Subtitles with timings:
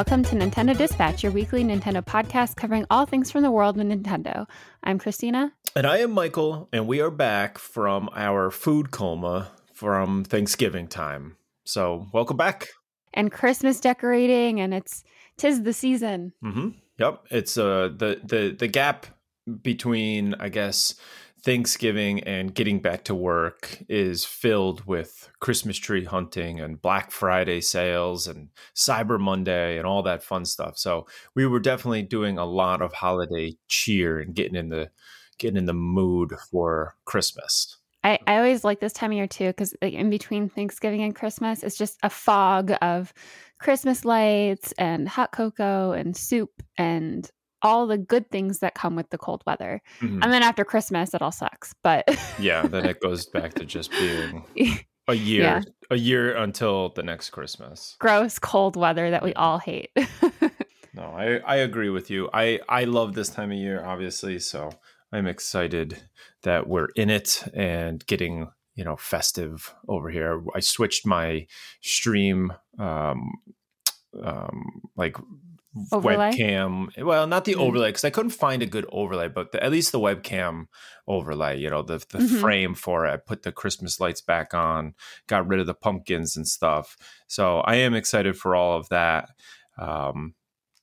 [0.00, 3.86] Welcome to Nintendo Dispatch, your weekly Nintendo podcast covering all things from the world of
[3.86, 4.46] Nintendo.
[4.82, 5.52] I'm Christina.
[5.76, 11.36] And I am Michael, and we are back from our food coma from Thanksgiving time.
[11.64, 12.68] So, welcome back.
[13.12, 15.04] And Christmas decorating, and it's
[15.36, 16.32] tis the season.
[16.42, 16.68] Mm-hmm.
[16.98, 19.04] Yep, it's uh the the the gap
[19.60, 20.94] between I guess
[21.42, 27.60] Thanksgiving and getting back to work is filled with Christmas tree hunting and Black Friday
[27.60, 30.76] sales and Cyber Monday and all that fun stuff.
[30.78, 34.90] So we were definitely doing a lot of holiday cheer and getting in the
[35.38, 37.76] getting in the mood for Christmas.
[38.02, 41.14] I, I always like this time of year too because like in between Thanksgiving and
[41.14, 43.12] Christmas, it's just a fog of
[43.58, 47.30] Christmas lights and hot cocoa and soup and
[47.62, 49.82] all the good things that come with the cold weather.
[50.00, 50.22] Mm-hmm.
[50.22, 51.74] And then after Christmas, it all sucks.
[51.82, 52.04] But
[52.38, 54.44] yeah, then it goes back to just being
[55.08, 55.62] a year, yeah.
[55.90, 57.96] a year until the next Christmas.
[57.98, 59.90] Gross cold weather that we all hate.
[60.94, 62.28] no, I, I agree with you.
[62.32, 64.38] I, I love this time of year, obviously.
[64.38, 64.70] So
[65.12, 66.02] I'm excited
[66.42, 70.42] that we're in it and getting you know festive over here.
[70.54, 71.46] I switched my
[71.82, 73.32] stream um,
[74.22, 75.16] um, like
[75.92, 76.32] overlay?
[76.32, 77.04] webcam.
[77.04, 77.60] Well, not the mm-hmm.
[77.60, 80.66] overlay because I couldn't find a good overlay, but the, at least the webcam
[81.06, 81.58] overlay.
[81.58, 82.36] You know, the the mm-hmm.
[82.38, 83.12] frame for it.
[83.12, 84.94] I put the Christmas lights back on,
[85.26, 86.96] got rid of the pumpkins and stuff.
[87.26, 89.30] So I am excited for all of that.
[89.78, 90.34] Um,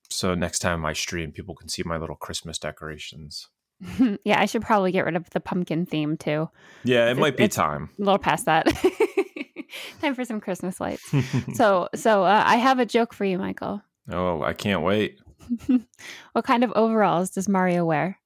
[0.10, 3.50] so next time I stream, people can see my little Christmas decorations.
[4.24, 6.50] yeah, I should probably get rid of the pumpkin theme too.
[6.84, 7.90] Yeah, it might be time.
[8.00, 8.66] A little past that.
[10.02, 11.04] time for some Christmas lights.
[11.54, 13.82] so, so uh, I have a joke for you, Michael.
[14.12, 15.20] Oh, I can't wait.
[16.34, 18.20] what kind of overalls does Mario wear?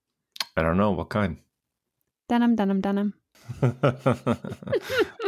[0.56, 0.92] I don't know.
[0.92, 1.38] What kind?
[2.30, 3.14] Denim, denim, denim.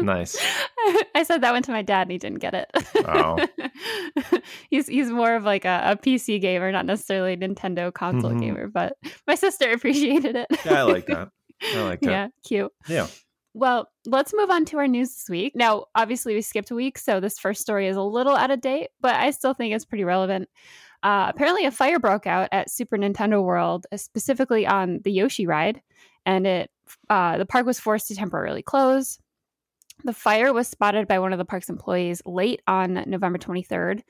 [0.02, 0.38] nice.
[1.16, 2.70] I said that one to my dad and he didn't get it.
[2.96, 3.46] Oh.
[4.70, 8.40] he's he's more of like a, a, PC gamer, not necessarily a Nintendo console mm-hmm.
[8.40, 8.96] gamer, but
[9.28, 10.48] my sister appreciated it.
[10.66, 11.30] yeah, I like that.
[11.62, 12.10] I like that.
[12.10, 12.72] Yeah, cute.
[12.88, 13.08] Yeah.
[13.54, 15.56] Well, let's move on to our news this week.
[15.56, 18.62] Now, obviously, we skipped a week, so this first story is a little out of
[18.62, 20.50] date, but I still think it's pretty relevant.
[21.04, 25.46] Uh, apparently, a fire broke out at Super Nintendo World, uh, specifically on the Yoshi
[25.46, 25.82] ride,
[26.26, 26.72] and it
[27.10, 29.20] uh, the park was forced to temporarily close.
[30.04, 34.02] The fire was spotted by one of the park's employees late on November 23rd,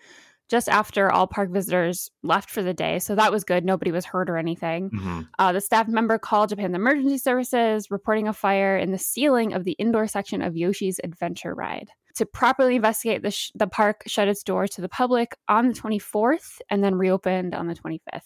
[0.53, 2.99] just after all park visitors left for the day.
[2.99, 3.65] So that was good.
[3.65, 4.91] Nobody was hurt or anything.
[4.91, 5.21] Mm-hmm.
[5.39, 9.63] Uh, the staff member called Japan Emergency Services, reporting a fire in the ceiling of
[9.63, 11.89] the indoor section of Yoshi's Adventure Ride.
[12.17, 15.73] To properly investigate, the, sh- the park shut its doors to the public on the
[15.73, 18.21] 24th and then reopened on the 25th.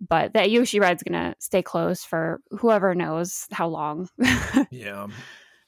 [0.00, 4.08] But that Yoshi ride's going to stay closed for whoever knows how long.
[4.70, 5.08] yeah.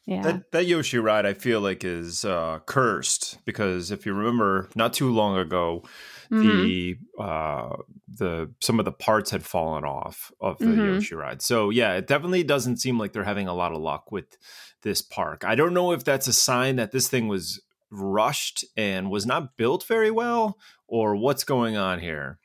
[0.06, 0.22] Yeah.
[0.22, 4.92] That, that Yoshi ride, I feel like, is uh, cursed because if you remember, not
[4.92, 5.84] too long ago,
[6.30, 6.42] mm-hmm.
[6.42, 7.76] the uh,
[8.08, 10.94] the some of the parts had fallen off of the mm-hmm.
[10.94, 11.40] Yoshi ride.
[11.40, 14.36] So yeah, it definitely doesn't seem like they're having a lot of luck with
[14.82, 15.44] this park.
[15.44, 19.56] I don't know if that's a sign that this thing was rushed and was not
[19.56, 20.58] built very well,
[20.88, 22.38] or what's going on here.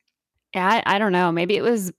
[0.53, 1.31] Yeah, I, I don't know.
[1.31, 1.91] Maybe it was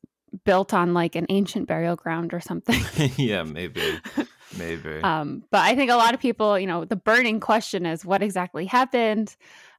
[0.44, 2.80] built on like an ancient burial ground or something.
[3.16, 3.82] yeah, maybe.
[4.56, 5.00] Maybe.
[5.02, 8.22] Um, but I think a lot of people, you know, the burning question is what
[8.22, 9.36] exactly happened.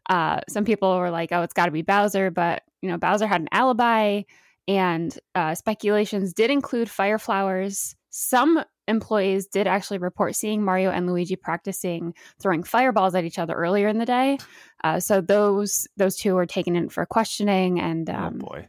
[0.10, 3.28] Uh, some people were like, "Oh, it's got to be Bowser," but you know, Bowser
[3.28, 4.24] had an alibi,
[4.68, 7.96] and uh, speculations did include fire flowers.
[8.10, 13.54] Some employees did actually report seeing Mario and Luigi practicing throwing fireballs at each other
[13.54, 14.40] earlier in the day.
[14.84, 18.68] Uh, so those those two were taken in for questioning, and oh, um, oh boy.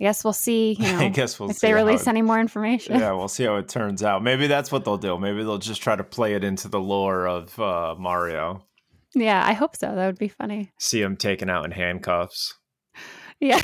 [0.00, 0.72] I guess we'll see.
[0.78, 2.98] You know, I guess we'll if they release it, any more information.
[2.98, 4.22] Yeah, we'll see how it turns out.
[4.22, 5.18] Maybe that's what they'll do.
[5.18, 8.64] Maybe they'll just try to play it into the lore of uh, Mario.
[9.14, 9.94] Yeah, I hope so.
[9.94, 10.70] That would be funny.
[10.78, 12.54] See him taken out in handcuffs.
[13.42, 13.58] Yeah.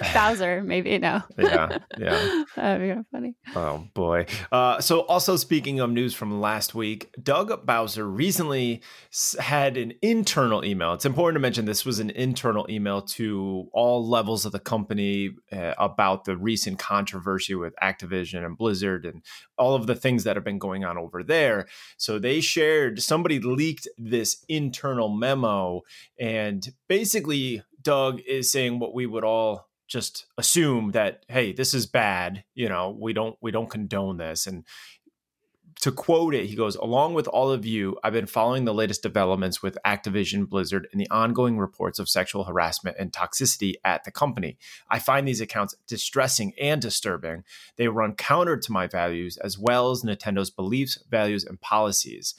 [0.14, 1.22] Bowser, maybe no.
[1.38, 2.44] yeah, yeah.
[2.56, 3.34] That'd be kind of funny.
[3.54, 4.26] Oh boy.
[4.52, 8.82] Uh, so, also speaking of news from last week, Doug Bowser recently
[9.38, 10.92] had an internal email.
[10.92, 15.30] It's important to mention this was an internal email to all levels of the company
[15.52, 19.22] uh, about the recent controversy with Activision and Blizzard and
[19.56, 21.66] all of the things that have been going on over there.
[21.96, 23.02] So they shared.
[23.02, 25.82] Somebody leaked this internal memo,
[26.18, 31.86] and basically Doug is saying what we would all just assume that hey this is
[31.86, 34.64] bad you know we don't we don't condone this and
[35.80, 39.02] to quote it he goes along with all of you i've been following the latest
[39.02, 44.10] developments with activision blizzard and the ongoing reports of sexual harassment and toxicity at the
[44.10, 44.58] company.
[44.90, 47.44] I find these accounts distressing and disturbing.
[47.76, 52.34] They run counter to my values as well as nintendo's beliefs values and policies.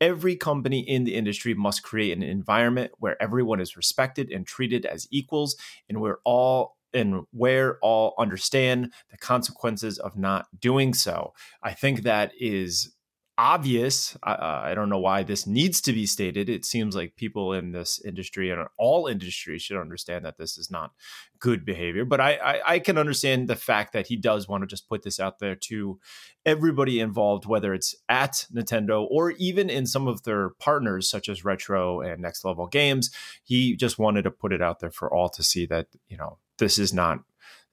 [0.00, 4.84] Every company in the industry must create an environment where everyone is respected and treated
[4.84, 5.56] as equals,
[5.88, 11.32] and where all and where all understand the consequences of not doing so.
[11.62, 12.92] I think that is
[13.38, 14.16] obvious.
[14.22, 16.48] Uh, I don't know why this needs to be stated.
[16.48, 20.70] It seems like people in this industry and all industries should understand that this is
[20.70, 20.92] not
[21.38, 22.04] good behavior.
[22.04, 25.02] But I, I, I can understand the fact that he does want to just put
[25.02, 25.98] this out there to
[26.44, 31.44] everybody involved, whether it's at Nintendo or even in some of their partners, such as
[31.44, 33.10] Retro and Next Level Games.
[33.42, 36.38] He just wanted to put it out there for all to see that, you know,
[36.62, 37.18] this is not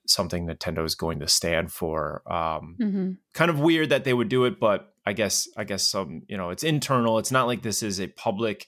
[0.07, 2.23] something Nintendo is going to stand for.
[2.25, 3.11] Um, mm-hmm.
[3.35, 6.37] Kind of weird that they would do it, but I guess I guess some you
[6.37, 7.19] know it's internal.
[7.19, 8.65] It's not like this is a public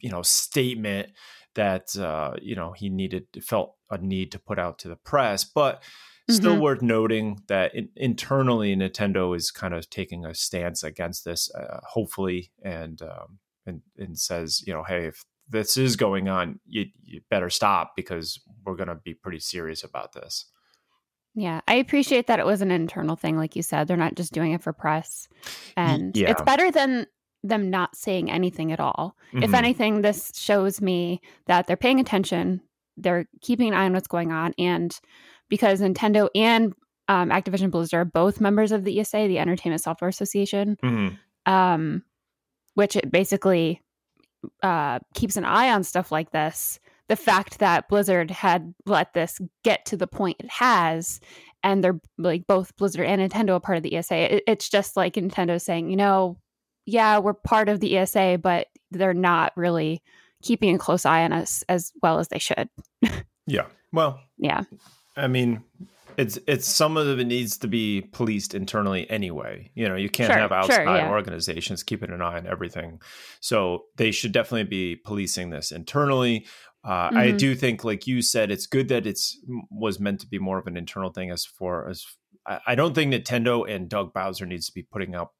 [0.00, 1.08] you know statement
[1.54, 5.44] that uh, you know he needed felt a need to put out to the press,
[5.44, 5.82] but.
[6.30, 6.62] Still mm-hmm.
[6.62, 11.80] worth noting that in, internally Nintendo is kind of taking a stance against this, uh,
[11.86, 16.86] hopefully, and, um, and and says, you know, hey, if this is going on, you,
[17.02, 20.46] you better stop because we're going to be pretty serious about this.
[21.34, 23.88] Yeah, I appreciate that it was an internal thing, like you said.
[23.88, 25.28] They're not just doing it for press.
[25.76, 26.30] And yeah.
[26.30, 27.06] it's better than
[27.42, 29.16] them not saying anything at all.
[29.32, 29.42] Mm-hmm.
[29.42, 32.62] If anything, this shows me that they're paying attention,
[32.96, 34.54] they're keeping an eye on what's going on.
[34.58, 34.98] And
[35.48, 36.72] because Nintendo and
[37.08, 41.52] um, Activision Blizzard are both members of the ESA, the Entertainment Software Association, mm-hmm.
[41.52, 42.02] um,
[42.74, 43.82] which it basically
[44.62, 49.40] uh, keeps an eye on stuff like this the fact that Blizzard had let this
[49.62, 51.20] get to the point it has,
[51.62, 54.36] and they're like both Blizzard and Nintendo a part of the ESA.
[54.36, 56.38] It, it's just like Nintendo saying, you know,
[56.86, 60.02] yeah, we're part of the ESA, but they're not really
[60.42, 62.68] keeping a close eye on us as well as they should.
[63.46, 63.66] yeah.
[63.92, 64.62] Well, yeah.
[65.16, 65.62] I mean,
[66.16, 69.70] it's it's some of it needs to be policed internally anyway.
[69.74, 71.10] You know, you can't sure, have outside sure, yeah.
[71.10, 73.00] organizations keeping an eye on everything.
[73.40, 76.46] So they should definitely be policing this internally.
[76.84, 77.16] Uh, mm-hmm.
[77.16, 79.38] I do think, like you said, it's good that it's
[79.70, 81.30] was meant to be more of an internal thing.
[81.30, 82.04] As far as
[82.66, 85.30] I don't think Nintendo and Doug Bowser needs to be putting out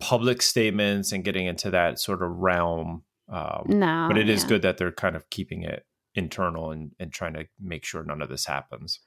[0.00, 3.04] public statements and getting into that sort of realm.
[3.28, 4.48] Um, no, but it is yeah.
[4.50, 8.22] good that they're kind of keeping it internal and, and trying to make sure none
[8.22, 9.00] of this happens.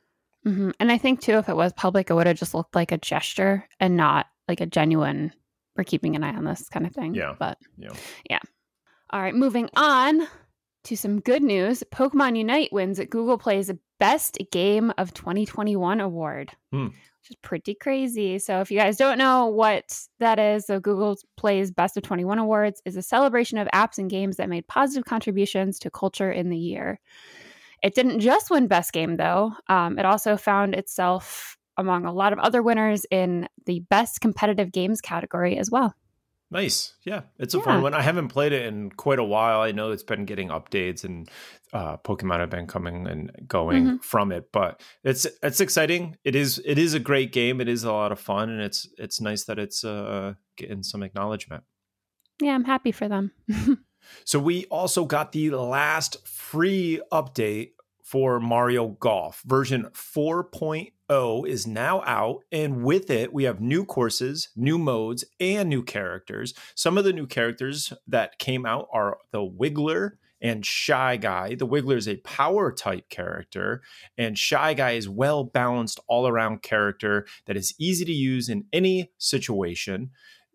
[0.47, 0.71] Mm-hmm.
[0.79, 2.97] And I think too, if it was public, it would have just looked like a
[2.97, 5.33] gesture and not like a genuine.
[5.75, 7.13] We're keeping an eye on this kind of thing.
[7.13, 7.93] Yeah, but yeah,
[8.29, 8.39] yeah.
[9.11, 10.27] All right, moving on
[10.85, 16.51] to some good news, Pokemon Unite wins at Google Play's Best Game of 2021 award,
[16.71, 16.85] hmm.
[16.85, 18.39] which is pretty crazy.
[18.39, 22.39] So, if you guys don't know what that is, so Google Play's Best of 21
[22.39, 26.49] awards is a celebration of apps and games that made positive contributions to culture in
[26.49, 26.99] the year.
[27.83, 32.33] It didn't just win Best Game, though, um, it also found itself among a lot
[32.33, 35.95] of other winners in the Best Competitive Games category as well.
[36.51, 36.95] Nice.
[37.03, 37.21] Yeah.
[37.37, 37.63] It's a yeah.
[37.63, 37.93] fun one.
[37.93, 39.61] I haven't played it in quite a while.
[39.61, 41.29] I know it's been getting updates and
[41.73, 43.97] uh, Pokemon have been coming and going mm-hmm.
[43.97, 46.17] from it, but it's it's exciting.
[46.23, 47.61] It is it is a great game.
[47.61, 51.03] It is a lot of fun and it's it's nice that it's uh, getting some
[51.03, 51.63] acknowledgement.
[52.41, 53.31] Yeah, I'm happy for them.
[54.25, 57.71] so we also got the last free update
[58.09, 59.43] for Mario Golf.
[59.45, 65.69] Version 4.0 is now out, and with it, we have new courses, new modes, and
[65.69, 66.55] new characters.
[66.73, 71.53] Some of the new characters that came out are the Wiggler and Shy Guy.
[71.53, 73.83] The Wiggler is a power type character,
[74.17, 78.65] and Shy Guy is well balanced all around character that is easy to use in
[78.73, 80.09] any situation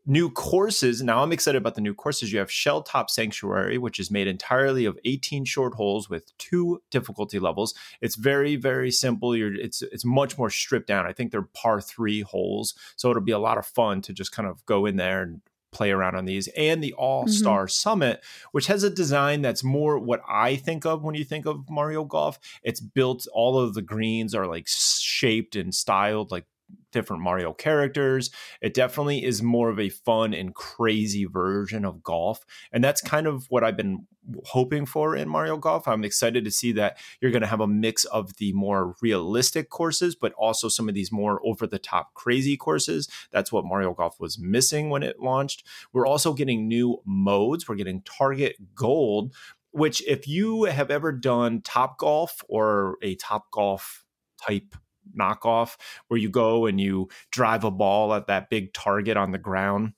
[0.07, 1.03] new courses.
[1.03, 2.33] Now I'm excited about the new courses.
[2.33, 6.83] You have Shell Top Sanctuary, which is made entirely of 18 short holes with two
[6.91, 7.75] difficulty levels.
[8.01, 9.37] It's very, very simple.
[9.37, 11.07] You're, it's it's much more stripped down.
[11.07, 14.33] I think they're par three holes, so it'll be a lot of fun to just
[14.33, 15.41] kind of go in there and
[15.75, 17.71] play around on these and the All Star mm-hmm.
[17.71, 21.69] Summit, which has a design that's more what I think of when you think of
[21.69, 22.39] Mario Golf.
[22.63, 26.47] It's built, all of the greens are like shaped and styled like
[26.93, 28.31] different Mario characters.
[28.63, 32.47] It definitely is more of a fun and crazy version of golf.
[32.73, 34.07] And that's kind of what I've been
[34.45, 35.87] hoping for in Mario Golf.
[35.87, 39.69] I'm excited to see that you're going to have a mix of the more realistic
[39.71, 43.09] courses, but also some of these more over the top crazy courses.
[43.33, 45.67] That's what Mario Golf was missing when it launched.
[45.93, 47.69] We're also getting new modes.
[47.69, 49.33] We're getting Target Golf,
[49.73, 54.05] which, if you have ever done Top Golf or a Top Golf
[54.41, 54.75] type
[55.19, 55.77] knockoff
[56.09, 59.93] where you go and you drive a ball at that big target on the ground.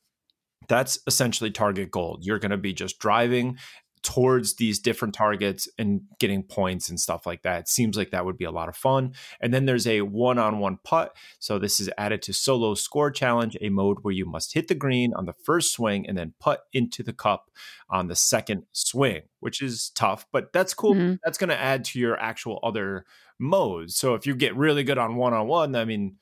[0.68, 2.18] That's essentially target golf.
[2.22, 3.56] You're going to be just driving
[4.06, 7.62] towards these different targets and getting points and stuff like that.
[7.62, 9.14] It seems like that would be a lot of fun.
[9.40, 11.16] And then there's a one on one putt.
[11.40, 14.76] So this is added to Solo Score Challenge, a mode where you must hit the
[14.76, 17.50] green on the first swing and then putt into the cup
[17.90, 20.94] on the second swing, which is tough, but that's cool.
[20.94, 21.14] Mm-hmm.
[21.24, 23.06] That's going to add to your actual other
[23.38, 23.96] modes.
[23.96, 26.16] So if you get really good on one on one, I mean,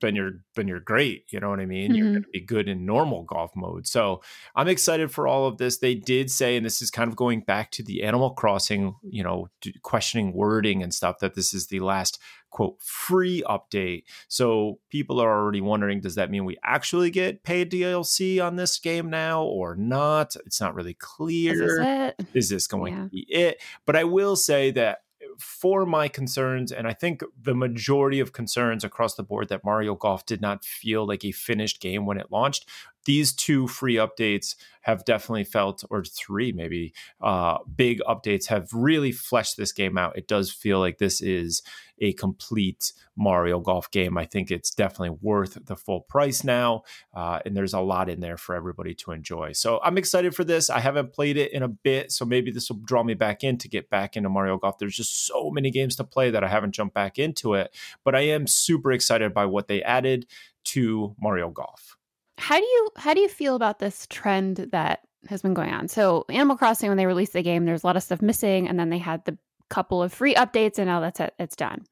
[0.00, 1.24] then you're then you're great.
[1.30, 1.90] You know what I mean?
[1.90, 1.94] Mm-hmm.
[1.96, 3.86] You're going to be good in normal golf mode.
[3.86, 4.22] So
[4.54, 5.78] I'm excited for all of this.
[5.78, 9.22] They did say, and this is kind of going back to the Animal Crossing, you
[9.22, 9.48] know,
[9.82, 12.18] questioning wording and stuff, that this is the last
[12.50, 14.04] quote free update.
[14.28, 18.78] So people are already wondering, does that mean we actually get paid DLC on this
[18.78, 20.34] game now or not?
[20.46, 21.52] It's not really clear.
[21.52, 23.02] Is this, is this going yeah.
[23.02, 23.62] to be it?
[23.86, 25.02] But I will say that
[25.40, 29.94] for my concerns, and I think the majority of concerns across the board that Mario
[29.94, 32.68] Golf did not feel like a finished game when it launched,
[33.04, 39.12] these two free updates have definitely felt, or three maybe, uh, big updates have really
[39.12, 40.16] fleshed this game out.
[40.16, 41.62] It does feel like this is
[41.98, 44.16] a complete Mario Golf game.
[44.16, 46.82] I think it's definitely worth the full price now,
[47.14, 49.52] uh, and there's a lot in there for everybody to enjoy.
[49.52, 50.70] So I'm excited for this.
[50.70, 53.58] I haven't played it in a bit, so maybe this will draw me back in
[53.58, 54.78] to get back into Mario Golf.
[54.78, 58.14] There's just so many games to play that I haven't jumped back into it, but
[58.14, 60.26] I am super excited by what they added
[60.64, 61.98] to Mario Golf.
[62.40, 65.88] How do you how do you feel about this trend that has been going on?
[65.88, 68.80] So Animal Crossing, when they released the game, there's a lot of stuff missing, and
[68.80, 69.36] then they had the
[69.68, 71.84] couple of free updates, and now that's it, it's done.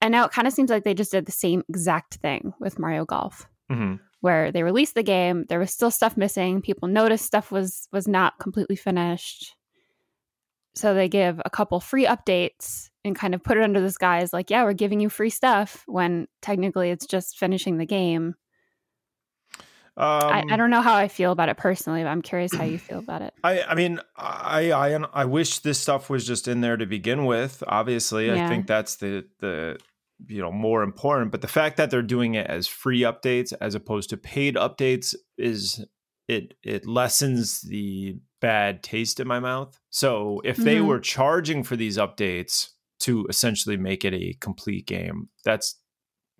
[0.00, 2.78] And now it kind of seems like they just did the same exact thing with
[2.78, 3.96] Mario Golf, mm-hmm.
[4.20, 6.62] where they released the game, there was still stuff missing.
[6.62, 9.54] People noticed stuff was was not completely finished,
[10.74, 14.32] so they give a couple free updates and kind of put it under this guise
[14.32, 18.34] like, yeah, we're giving you free stuff when technically it's just finishing the game
[19.98, 22.64] I, I, um, don't know how I feel about it personally, but I'm curious how
[22.64, 23.34] you feel about it.
[23.42, 27.24] I, I mean, I, I, I wish this stuff was just in there to begin
[27.24, 27.62] with.
[27.66, 28.46] Obviously, yeah.
[28.46, 29.78] I think that's the the
[30.26, 31.32] you know more important.
[31.32, 35.14] But the fact that they're doing it as free updates as opposed to paid updates
[35.36, 35.84] is
[36.28, 39.78] it it lessens the bad taste in my mouth.
[39.90, 40.86] So if they mm-hmm.
[40.86, 42.68] were charging for these updates
[43.00, 45.80] to essentially make it a complete game, that's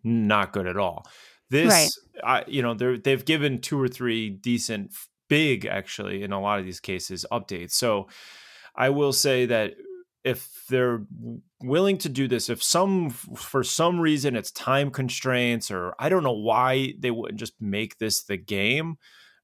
[0.05, 1.05] not good at all.
[1.51, 1.91] This, right.
[2.25, 4.93] I, you know, they they've given two or three decent,
[5.29, 7.73] big, actually, in a lot of these cases, updates.
[7.73, 8.09] So
[8.77, 9.75] I will say that
[10.25, 11.05] if they're
[11.63, 16.25] willing to do this, if some, for some reason, it's time constraints, or I don't
[16.25, 18.97] know why they wouldn't just make this the game,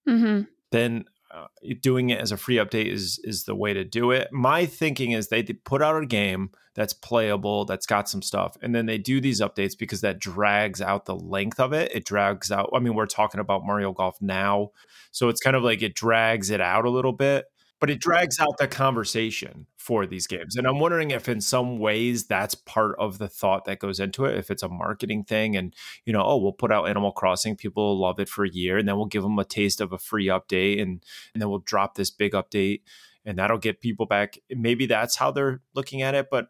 [0.06, 0.42] mm-hmm.
[0.72, 1.04] then
[1.34, 1.46] uh,
[1.80, 4.28] doing it as a free update is is the way to do it.
[4.32, 8.74] My thinking is they put out a game that's playable, that's got some stuff, and
[8.74, 11.90] then they do these updates because that drags out the length of it.
[11.94, 12.70] It drags out.
[12.74, 14.70] I mean, we're talking about Mario Golf now,
[15.10, 17.46] so it's kind of like it drags it out a little bit
[17.84, 20.56] but it drags out the conversation for these games.
[20.56, 24.24] And I'm wondering if in some ways that's part of the thought that goes into
[24.24, 24.38] it.
[24.38, 25.74] If it's a marketing thing and,
[26.06, 28.78] you know, oh, we'll put out Animal Crossing, people will love it for a year,
[28.78, 31.58] and then we'll give them a taste of a free update and and then we'll
[31.58, 32.80] drop this big update
[33.26, 34.38] and that'll get people back.
[34.48, 36.28] Maybe that's how they're looking at it.
[36.30, 36.48] But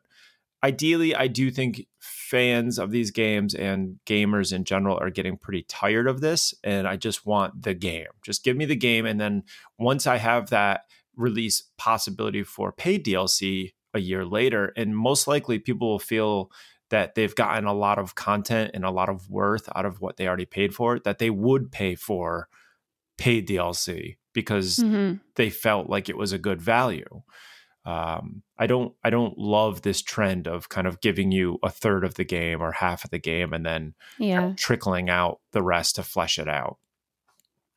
[0.63, 5.65] ideally, I do think fans of these games and gamers in general are getting pretty
[5.65, 6.55] tired of this.
[6.63, 8.07] And I just want the game.
[8.23, 9.05] Just give me the game.
[9.05, 9.43] And then
[9.81, 10.85] once I have that
[11.17, 14.73] release possibility for paid DLC a year later.
[14.77, 16.51] And most likely people will feel
[16.91, 20.17] that they've gotten a lot of content and a lot of worth out of what
[20.17, 22.49] they already paid for, that they would pay for
[23.17, 25.17] paid DLC because mm-hmm.
[25.37, 27.23] they felt like it was a good value.
[27.87, 32.03] Um, I don't I don't love this trend of kind of giving you a third
[32.03, 34.41] of the game or half of the game and then yeah.
[34.41, 36.79] kind of trickling out the rest to flesh it out.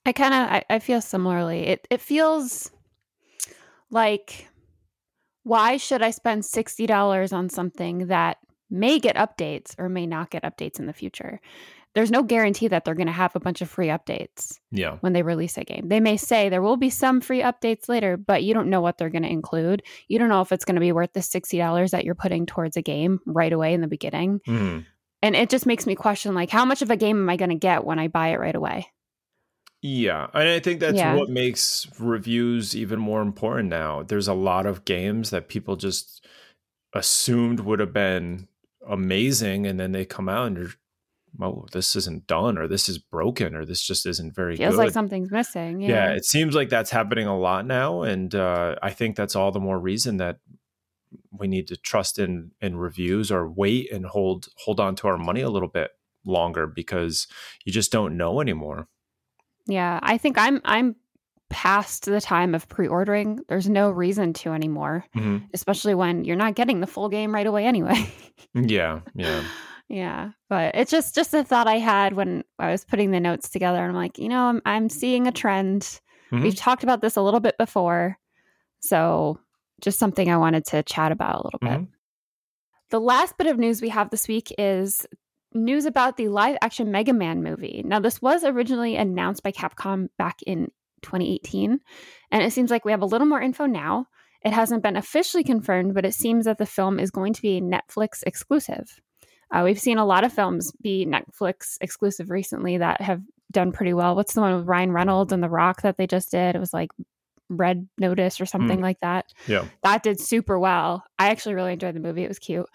[0.05, 1.67] I kind of I, I, feel similarly.
[1.67, 2.71] It it feels
[3.89, 4.47] like,
[5.43, 8.37] why should I spend $60 on something that
[8.69, 11.39] may get updates or may not get updates in the future?
[11.93, 14.97] There's no guarantee that they're going to have a bunch of free updates yeah.
[14.99, 15.87] when they release a game.
[15.87, 18.97] They may say there will be some free updates later, but you don't know what
[18.97, 19.81] they're going to include.
[20.07, 22.77] You don't know if it's going to be worth the $60 that you're putting towards
[22.77, 24.41] a game right away in the beginning.
[24.47, 24.85] Mm.
[25.23, 27.49] And it just makes me question like how much of a game am I going
[27.49, 28.87] to get when I buy it right away?
[29.81, 31.15] Yeah, and I think that's yeah.
[31.15, 34.03] what makes reviews even more important now.
[34.03, 36.25] There's a lot of games that people just
[36.93, 38.47] assumed would have been
[38.87, 40.69] amazing, and then they come out and you're,
[41.41, 44.85] oh, this isn't done, or this is broken, or this just isn't very Feels good.
[44.85, 45.81] like something's missing.
[45.81, 45.89] Yeah.
[45.89, 46.11] yeah.
[46.13, 49.59] it seems like that's happening a lot now, and uh, I think that's all the
[49.59, 50.39] more reason that
[51.31, 55.17] we need to trust in in reviews or wait and hold hold on to our
[55.17, 55.91] money a little bit
[56.25, 57.27] longer because
[57.63, 58.87] you just don't know anymore.
[59.67, 60.95] Yeah, I think I'm I'm
[61.49, 63.39] past the time of pre-ordering.
[63.47, 65.47] There's no reason to anymore, Mhm.
[65.53, 68.11] especially when you're not getting the full game right away anyway.
[68.53, 69.43] Yeah, yeah.
[69.89, 73.49] yeah, but it's just just a thought I had when I was putting the notes
[73.49, 73.77] together.
[73.79, 75.99] And I'm like, you know, I'm I'm seeing a trend.
[76.31, 76.43] Mhm.
[76.43, 78.17] We've talked about this a little bit before,
[78.79, 79.39] so
[79.81, 81.69] just something I wanted to chat about a little bit.
[81.81, 81.87] Mhm.
[82.89, 85.05] The last bit of news we have this week is
[85.53, 87.81] news about the live action Mega Man movie.
[87.85, 90.71] Now, this was originally announced by Capcom back in
[91.03, 91.79] 2018,
[92.31, 94.07] and it seems like we have a little more info now.
[94.43, 97.59] It hasn't been officially confirmed, but it seems that the film is going to be
[97.61, 98.99] Netflix exclusive.
[99.51, 103.93] Uh, we've seen a lot of films be Netflix exclusive recently that have done pretty
[103.93, 104.15] well.
[104.15, 106.55] What's the one with Ryan Reynolds and The Rock that they just did?
[106.55, 106.91] It was like
[107.49, 109.65] Red Notice or something like that Yeah.
[109.83, 111.03] that did super well.
[111.17, 112.23] I actually really enjoyed the movie.
[112.25, 112.67] It was cute.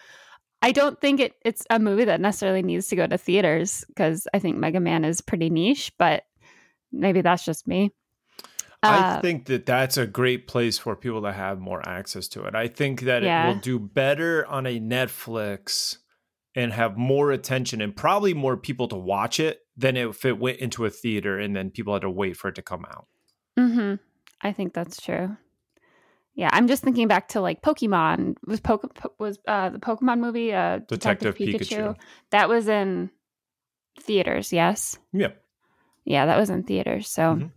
[0.63, 4.27] I don't think it, it's a movie that necessarily needs to go to theaters because
[4.33, 6.25] I think Mega Man is pretty niche, but
[6.93, 7.93] maybe that's just me.
[8.85, 12.45] I Uh, think that that's a great place for people to have more access to
[12.45, 12.55] it.
[12.55, 15.99] I think that it will do better on a Netflix
[16.55, 20.59] and have more attention and probably more people to watch it than if it went
[20.59, 23.07] into a theater and then people had to wait for it to come out.
[23.59, 23.99] mhm.
[24.41, 25.37] I think that's true.
[26.35, 28.37] Yeah, I'm just thinking back to like Pokemon.
[28.47, 31.95] Was Poke Po- was uh, the Pokemon movie uh, Detective Pikachu.
[32.31, 33.11] That was in
[34.01, 34.53] theaters.
[34.53, 34.99] Yes.
[35.13, 35.29] Yeah.
[36.05, 37.09] Yeah, that was in theaters.
[37.09, 37.51] So, Mhm.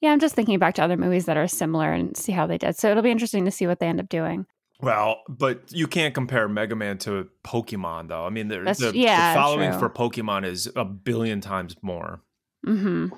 [0.00, 2.58] yeah, I'm just thinking back to other movies that are similar and see how they
[2.58, 2.76] did.
[2.76, 4.46] So it'll be interesting to see what they end up doing.
[4.80, 8.26] Well, but you can't compare Mega Man to Pokemon, though.
[8.26, 9.78] I mean, the, the, the following true.
[9.80, 12.20] for Pokemon is a billion times more.
[12.64, 13.08] hmm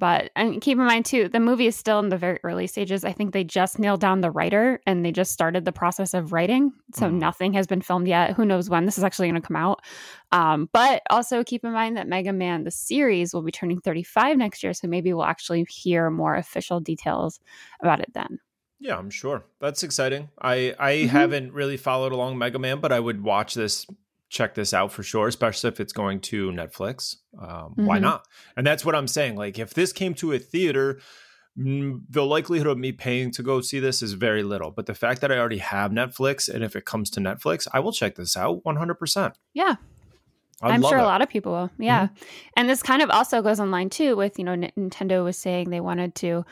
[0.00, 3.04] But and keep in mind too, the movie is still in the very early stages.
[3.04, 6.32] I think they just nailed down the writer and they just started the process of
[6.32, 6.72] writing.
[6.94, 7.18] So Mhm.
[7.18, 8.32] nothing has been filmed yet.
[8.32, 9.82] Who knows when this is actually going to come out?
[10.32, 14.38] Um, but also keep in mind that Mega Man the series will be turning 35
[14.38, 17.38] next year, so maybe we'll actually hear more official details
[17.80, 18.40] about it then.
[18.78, 19.44] Yeah, I'm sure.
[19.60, 20.30] That's exciting.
[20.40, 21.08] I I Mhm.
[21.08, 23.86] haven't really followed along Mega Man, but I would watch this,
[24.30, 27.16] check this out for sure, especially if it's going to Netflix.
[27.38, 28.02] Um, Why Mhm.
[28.02, 28.26] not?
[28.56, 29.36] And that's what I'm saying.
[29.36, 31.00] Like, if this came to a theater,
[31.58, 34.70] mm, the likelihood of me paying to go see this is very little.
[34.70, 37.80] But the fact that I already have Netflix, and if it comes to Netflix, I
[37.80, 38.94] will check this out 100.
[38.94, 39.74] percent Yeah,
[40.62, 41.02] I I'm sure it.
[41.02, 41.70] a lot of people will.
[41.78, 42.08] Yeah.
[42.56, 45.80] And this kind of also goes online too with, you know, Nintendo was saying they
[45.80, 46.44] wanted to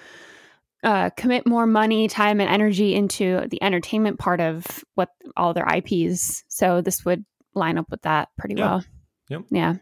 [0.83, 5.67] uh, commit more money, time, and energy into the entertainment part of what all their
[5.67, 6.45] IPs.
[6.49, 8.65] So this would line up with that pretty Yeah.
[8.71, 8.85] well.
[9.31, 9.43] Yep.
[9.51, 9.75] Yeah.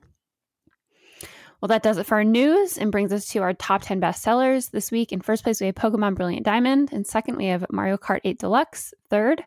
[1.60, 4.70] Well, that does it for our news and brings us to our top 10 bestsellers
[4.70, 5.10] this week.
[5.10, 6.92] In first place, we have Pokemon Brilliant Diamond.
[6.92, 8.92] In second, we have Mario Kart 8 Deluxe.
[9.08, 9.42] Third,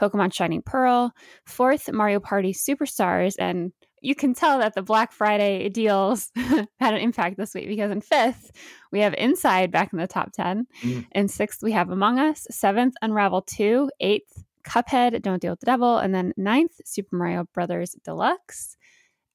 [0.00, 1.12] Pokemon Shining Pearl.
[1.44, 3.34] Fourth, Mario Party Superstars.
[3.38, 7.90] And you can tell that the Black Friday deals had an impact this week because
[7.90, 8.50] in fifth,
[8.90, 10.66] we have Inside back in the top 10.
[10.82, 11.06] Mm.
[11.12, 12.46] In sixth, we have Among Us.
[12.50, 13.90] Seventh, Unravel 2.
[14.00, 15.98] Eighth, Cuphead, Don't Deal with the Devil.
[15.98, 18.76] And then ninth, Super Mario Brothers Deluxe.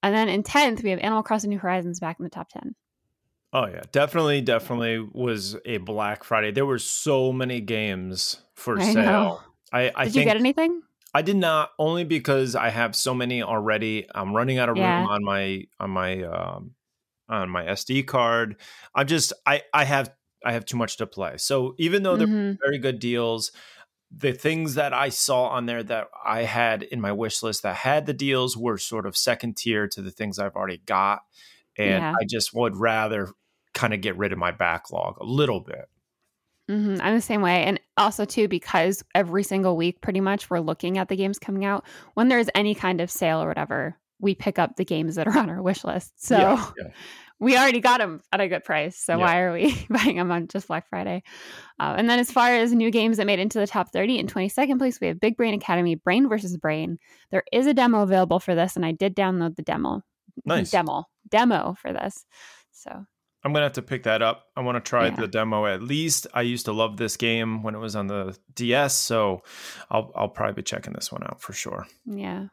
[0.04, 2.76] And then in 10th, we have Animal Crossing New Horizons back in the top 10.
[3.54, 6.52] Oh yeah, definitely, definitely was a Black Friday.
[6.52, 9.04] There were so many games for I sale.
[9.12, 9.42] know.
[9.72, 10.82] I, I Did think you get anything?
[11.14, 14.08] I did not only because I have so many already.
[14.14, 15.00] I'm running out of Yeah.
[15.00, 16.76] room on my on my um
[17.30, 18.62] on my SD card.
[18.96, 20.14] I'm just I I have
[20.46, 21.38] I have too much to play.
[21.38, 22.58] So even though they're Mhm.
[22.64, 23.52] very good deals,
[24.18, 27.76] the things that I saw on there that I had in my wish list that
[27.76, 31.24] had the deals were sort of second tier to the things I've already got.
[31.78, 32.14] And Yeah.
[32.20, 33.30] I just would rather
[33.74, 35.90] kind of get rid of my backlog a little bit.
[36.70, 37.00] Mhm.
[37.02, 37.64] I'm the same way.
[37.64, 41.64] And also, too, because every single week, pretty much, we're looking at the games coming
[41.64, 41.86] out.
[42.16, 45.38] When there's any kind of sale or whatever, we pick up the games that are
[45.38, 46.12] on our wish list.
[46.18, 46.88] So Yeah, yeah.
[47.40, 48.98] we already got them at a good price.
[48.98, 49.18] So Yeah.
[49.20, 51.24] why are we buying them on just Black Friday?
[51.80, 54.18] Uh, and then, as far as new games that made it into the top 30,
[54.20, 56.98] in 22nd place, we have Big Brain Academy Brain versus Brain.
[57.32, 60.02] There is a demo available for this, and I did download the demo.
[60.46, 60.72] Nice.
[60.72, 61.04] Demo.
[61.30, 62.26] Demo for this.
[62.72, 62.90] So,
[63.44, 64.46] I'm gonna have to pick that up.
[64.56, 65.16] I want to try Yeah.
[65.18, 66.26] the demo at least.
[66.34, 69.42] I used to love this game when it was on the DS, so
[69.92, 71.86] I'll I'll probably be checking this one out for sure.
[72.06, 72.48] yeah.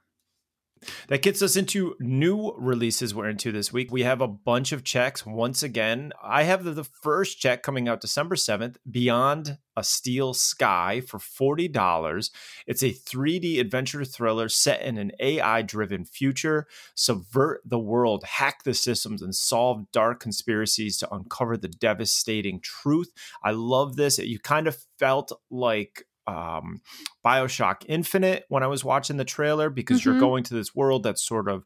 [1.08, 3.90] That gets us into new releases we're into this week.
[3.92, 6.12] We have a bunch of checks once again.
[6.22, 12.30] I have the, first check coming out December 7th, Beyond a Steel Sky for $40.
[12.66, 16.66] It's a 3D adventure thriller set in an AI driven future.
[16.94, 23.12] Subvert the world, hack the systems, and solve dark conspiracies to uncover the devastating truth.
[23.42, 24.18] I love this.
[24.18, 26.80] You kind of felt like um
[27.24, 30.20] Bioshock Infinite when I was watching the trailer because you're Mhm.
[30.20, 31.64] going to this world that's sort of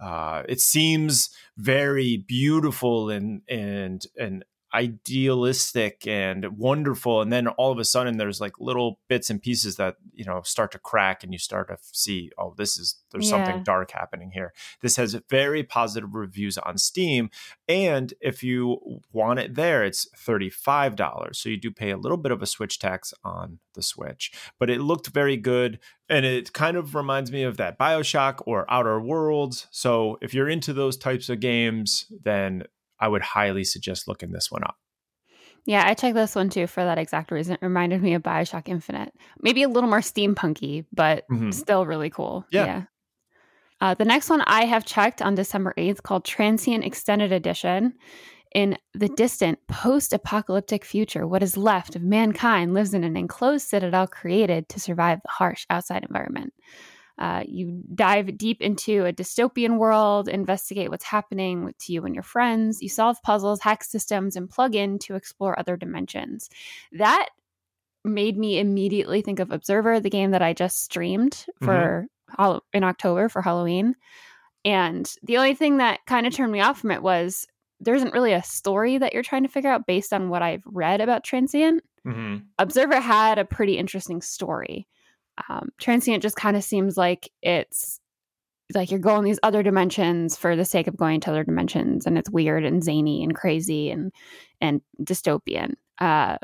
[0.00, 7.78] uh it seems very beautiful and and and idealistic and wonderful and then all of
[7.78, 11.32] a sudden there's like little bits and pieces that you know start to crack and
[11.32, 13.44] you start to see oh this is there's yeah.
[13.44, 17.30] something dark happening here this has very positive reviews on steam
[17.68, 22.32] and if you want it there it's $35 so you do pay a little bit
[22.32, 26.76] of a switch tax on the switch but it looked very good and it kind
[26.76, 31.28] of reminds me of that bioshock or outer worlds so if you're into those types
[31.28, 32.64] of games then
[33.04, 34.76] I would highly suggest looking this one up.
[35.66, 37.54] Yeah, I checked this one too for that exact reason.
[37.54, 39.12] It reminded me of Bioshock Infinite.
[39.40, 41.50] Maybe a little more steampunky, but mm-hmm.
[41.50, 42.46] still really cool.
[42.50, 42.64] Yeah.
[42.64, 42.82] yeah.
[43.82, 47.92] Uh, the next one I have checked on December 8th called Transient Extended Edition.
[48.54, 53.68] In the distant post apocalyptic future, what is left of mankind lives in an enclosed
[53.68, 56.54] citadel created to survive the harsh outside environment.
[57.18, 62.24] Uh, you dive deep into a dystopian world, investigate what's happening to you and your
[62.24, 62.82] friends.
[62.82, 66.50] You solve puzzles, hack systems, and plug in to explore other dimensions.
[66.92, 67.28] That
[68.04, 72.06] made me immediately think of Observer, the game that I just streamed for
[72.38, 72.58] mm-hmm.
[72.72, 73.94] in October for Halloween.
[74.64, 77.46] And the only thing that kind of turned me off from it was
[77.80, 80.62] there isn't really a story that you're trying to figure out based on what I've
[80.66, 81.82] read about Transient.
[82.06, 82.44] Mm-hmm.
[82.58, 84.86] Observer had a pretty interesting story
[85.48, 88.00] um, transient just kind of seems like it's
[88.72, 92.16] like you're going these other dimensions for the sake of going to other dimensions and
[92.16, 94.12] it's weird and zany and crazy and
[94.60, 96.36] and dystopian uh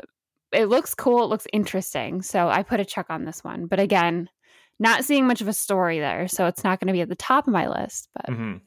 [0.51, 3.79] it looks cool it looks interesting so i put a check on this one but
[3.79, 4.29] again
[4.79, 7.15] not seeing much of a story there so it's not going to be at the
[7.15, 8.57] top of my list but mm-hmm.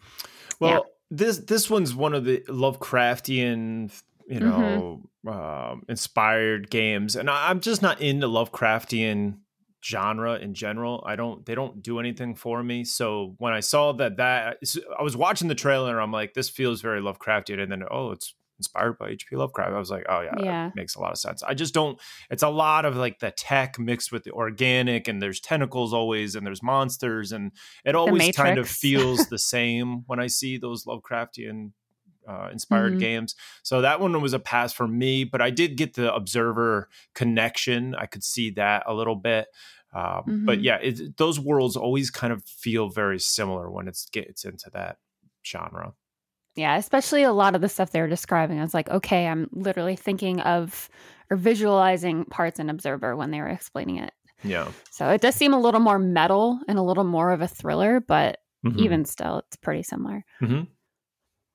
[0.58, 0.80] well yeah.
[1.10, 3.92] this this one's one of the lovecraftian
[4.26, 4.48] you mm-hmm.
[4.48, 5.28] know mm-hmm.
[5.28, 9.36] uh, inspired games and i'm just not into lovecraftian
[9.84, 11.02] genre in general.
[11.06, 12.84] I don't they don't do anything for me.
[12.84, 14.58] So when I saw that that
[14.98, 18.34] I was watching the trailer I'm like this feels very Lovecraftian and then oh it's
[18.58, 19.72] inspired by HP Lovecraft.
[19.72, 20.70] I was like, oh yeah, yeah.
[20.76, 21.42] makes a lot of sense.
[21.42, 25.20] I just don't it's a lot of like the tech mixed with the organic and
[25.20, 27.52] there's tentacles always and there's monsters and
[27.84, 31.72] it always kind of feels the same when I see those Lovecraftian
[32.28, 33.00] uh, inspired mm-hmm.
[33.00, 33.34] games.
[33.62, 37.94] So that one was a pass for me, but I did get the observer connection.
[37.94, 39.48] I could see that a little bit.
[39.94, 40.44] Um, mm-hmm.
[40.44, 44.70] But yeah, it, those worlds always kind of feel very similar when it gets into
[44.72, 44.98] that
[45.46, 45.94] genre.
[46.56, 48.58] Yeah, especially a lot of the stuff they were describing.
[48.58, 50.88] I was like, okay, I'm literally thinking of
[51.30, 54.12] or visualizing parts in Observer when they were explaining it.
[54.42, 54.70] Yeah.
[54.90, 58.00] So it does seem a little more metal and a little more of a thriller,
[58.00, 58.78] but mm-hmm.
[58.78, 60.24] even still, it's pretty similar.
[60.42, 60.62] Mm-hmm.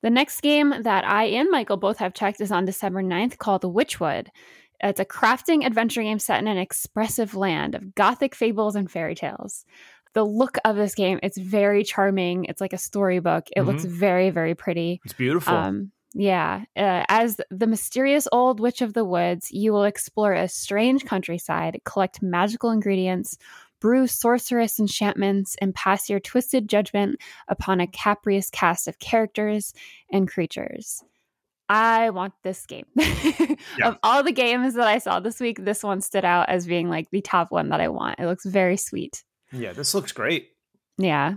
[0.02, 3.64] The next game that I and Michael both have checked is on December 9th called
[3.64, 4.28] Wytchwood.
[4.82, 9.16] It's a crafting adventure game set in an expressive land of gothic fables and fairy
[9.16, 9.66] tales.
[10.14, 12.46] The look of this game, it's very charming.
[12.46, 13.50] It's like a storybook.
[13.50, 13.70] It mm-hmm.
[13.70, 15.02] looks very, very pretty.
[15.04, 15.54] It's beautiful.
[15.54, 16.64] Um, yeah.
[16.76, 21.80] Uh, as the mysterious old witch of the woods, you will explore a strange countryside,
[21.86, 23.38] collect magical ingredients,
[23.80, 29.74] brew sorcerous enchantments, and pass your twisted judgment upon a capricious cast of characters
[30.12, 31.04] and creatures.
[31.70, 32.88] I want this game.
[32.96, 33.56] yeah.
[33.84, 36.90] Of all the games that I saw this week, this one stood out as being
[36.90, 38.20] like the top one that I want.
[38.20, 39.24] It looks very sweet.
[39.52, 40.50] Yeah, this looks great.
[40.98, 41.36] Yeah.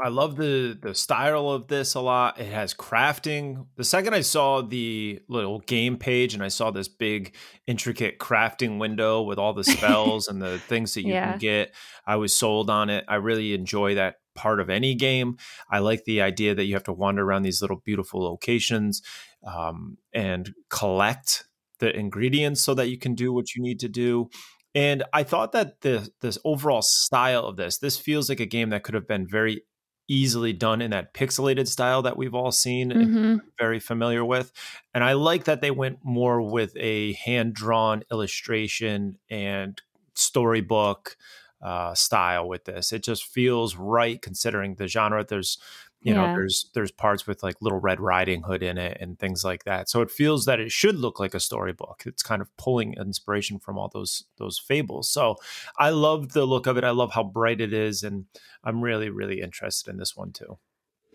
[0.00, 2.40] I love the the style of this a lot.
[2.40, 3.66] It has crafting.
[3.76, 8.78] The second I saw the little game page and I saw this big intricate crafting
[8.78, 11.32] window with all the spells and the things that you yeah.
[11.32, 11.74] can get,
[12.06, 13.04] I was sold on it.
[13.06, 15.36] I really enjoy that part of any game.
[15.70, 19.00] I like the idea that you have to wander around these little beautiful locations
[19.46, 21.44] um, and collect
[21.78, 24.28] the ingredients so that you can do what you need to do.
[24.74, 28.70] And I thought that the this overall style of this, this feels like a game
[28.70, 29.62] that could have been very
[30.08, 33.16] easily done in that pixelated style that we've all seen mm-hmm.
[33.16, 34.52] and very familiar with.
[34.92, 39.80] And I like that they went more with a hand drawn illustration and
[40.14, 41.16] storybook
[41.62, 42.92] uh, style with this.
[42.92, 45.24] It just feels right considering the genre.
[45.24, 45.58] There's
[46.04, 46.20] you yeah.
[46.20, 49.64] know there's there's parts with like little red riding hood in it and things like
[49.64, 52.94] that so it feels that it should look like a storybook it's kind of pulling
[52.94, 55.34] inspiration from all those those fables so
[55.78, 58.26] i love the look of it i love how bright it is and
[58.62, 60.58] i'm really really interested in this one too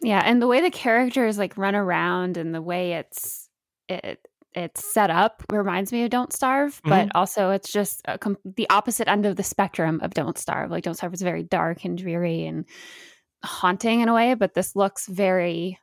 [0.02, 3.48] yeah and the way the characters like run around and the way it's
[3.88, 7.18] it it's set up reminds me of Don't Starve, but mm-hmm.
[7.18, 10.72] also it's just com- the opposite end of the spectrum of Don't Starve.
[10.72, 12.66] Like Don't Starve is very dark and dreary and
[13.44, 15.80] haunting in a way, but this looks very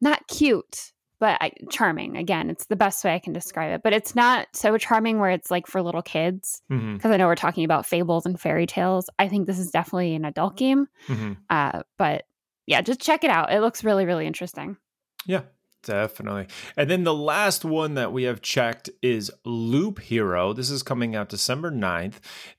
[0.00, 2.16] not cute, but I, charming.
[2.16, 3.82] Again, it's the best way I can describe it.
[3.82, 7.12] But it's not so charming where it's like for little kids, because mm-hmm.
[7.12, 9.08] I know we're talking about fables and fairy tales.
[9.18, 10.88] I think this is definitely an adult game.
[11.08, 11.32] Mm-hmm.
[11.48, 12.24] Uh, but
[12.66, 13.52] yeah, just check it out.
[13.52, 14.76] It looks really, really interesting.
[15.24, 15.42] Yeah,
[15.86, 16.48] Definitely.
[16.76, 20.52] And then the last one that we have checked is Loop Hero.
[20.52, 22.14] This is coming out December 9th.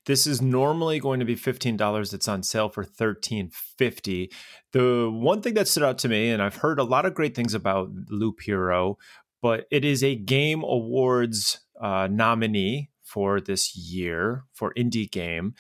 [0.06, 2.14] This is normally going to be $15.
[2.14, 4.30] It's on sale for $13.50.
[4.72, 7.36] The one thing that stood out to me, and I've heard a lot of great
[7.36, 8.98] things about Loop Hero,
[9.42, 15.54] but it is a Game Awards uh, nominee for this year for indie game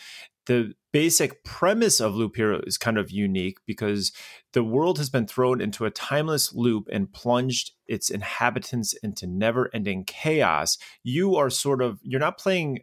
[0.47, 4.11] the basic premise of Loop Hero is kind of unique because
[4.53, 9.69] the world has been thrown into a timeless loop and plunged its inhabitants into never
[9.73, 10.77] ending chaos.
[11.03, 12.79] You are sort of, you're not playing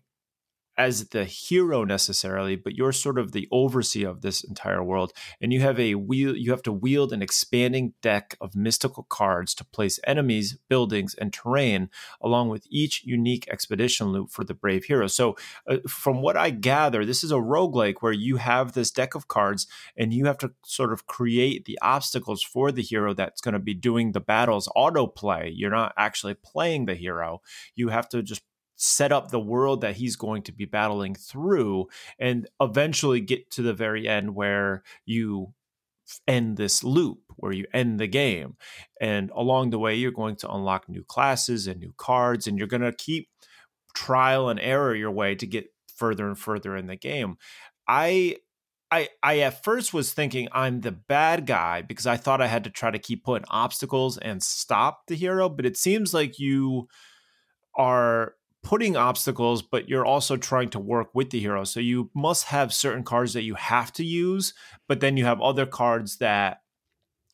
[0.77, 5.13] as the hero necessarily, but you're sort of the overseer of this entire world.
[5.41, 9.55] And you have a wheel you have to wield an expanding deck of mystical cards
[9.55, 14.85] to place enemies, buildings, and terrain, along with each unique expedition loop for the brave
[14.85, 15.07] hero.
[15.07, 15.37] So
[15.69, 19.29] uh, from what I gather, this is a roguelike where you have this deck of
[19.29, 23.53] cards and you have to sort of create the obstacles for the hero that's going
[23.53, 25.53] to be doing the battles autoplay.
[25.55, 27.41] You're not actually playing the hero.
[27.75, 28.43] You have to just
[28.85, 31.87] set up the world that he's going to be battling through
[32.19, 35.55] and eventually get to the very end where you
[36.29, 38.57] end this loop where you end the game.
[39.01, 42.69] And along the way you're going to unlock new classes and new cards and you're
[42.69, 43.29] going to keep
[43.95, 45.67] trial and error your way to get
[45.97, 47.37] further and further in the game.
[47.89, 48.37] I
[48.91, 52.65] I, I at first was thinking I'm the bad guy because I thought I had
[52.65, 56.87] to try to keep putting obstacles and stop the hero, but it seems like you
[57.75, 61.63] are putting obstacles, but you're also trying to work with the hero.
[61.63, 64.55] So you must have certain cards that you have to use,
[64.89, 66.63] but then you have other cards that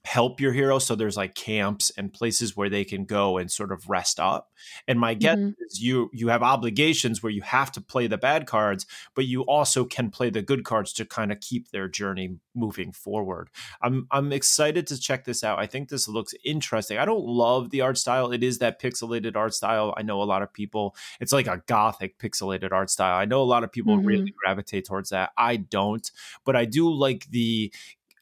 [0.04, 3.70] help your hero so there's like camps and places where they can go and sort
[3.70, 4.50] of rest up.
[4.88, 5.62] And my guess mm-hmm.
[5.66, 9.42] is you you have obligations where you have to play the bad cards but you
[9.42, 13.50] also can play the good cards to kind of keep their journey moving forward.
[13.82, 15.58] I'm i'm excited to check this out.
[15.58, 16.96] I think this looks interesting.
[16.96, 18.32] I don't love the art style.
[18.32, 19.92] It is that pixelated art style.
[19.96, 23.18] I know a lot of people it's like a gothic pixelated art style.
[23.18, 24.06] I know a lot of people mm-hmm.
[24.06, 25.30] really gravitate towards that.
[25.36, 26.10] I don't
[26.44, 27.72] but i do like the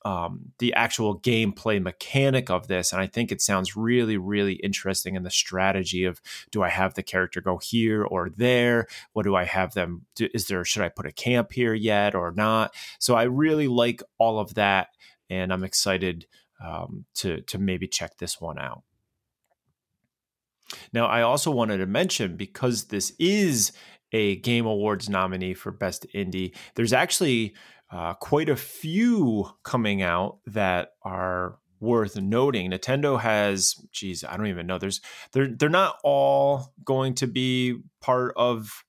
[0.04, 2.92] um, the actual gameplay mechanic of this.
[2.92, 6.94] And I think it sounds really, really interesting in the strategy of do I have
[6.94, 8.86] the character go here or there?
[9.12, 10.06] What do I have them?
[10.14, 12.74] Do, is there, should I put a camp here yet or not?
[12.98, 14.88] So I really like all of that.
[15.30, 16.26] And I'm excited
[16.64, 18.82] um, to, to maybe check this one out.
[20.92, 23.72] Now, I also wanted to mention because this is
[24.12, 27.54] a Game Awards nominee for Best Indie, there's actually
[27.90, 32.70] uh, quite a few coming out that are worth noting.
[32.70, 34.78] Nintendo has, geez, I don't even know.
[34.78, 35.00] There's
[35.32, 38.84] they're they're not all going to be part of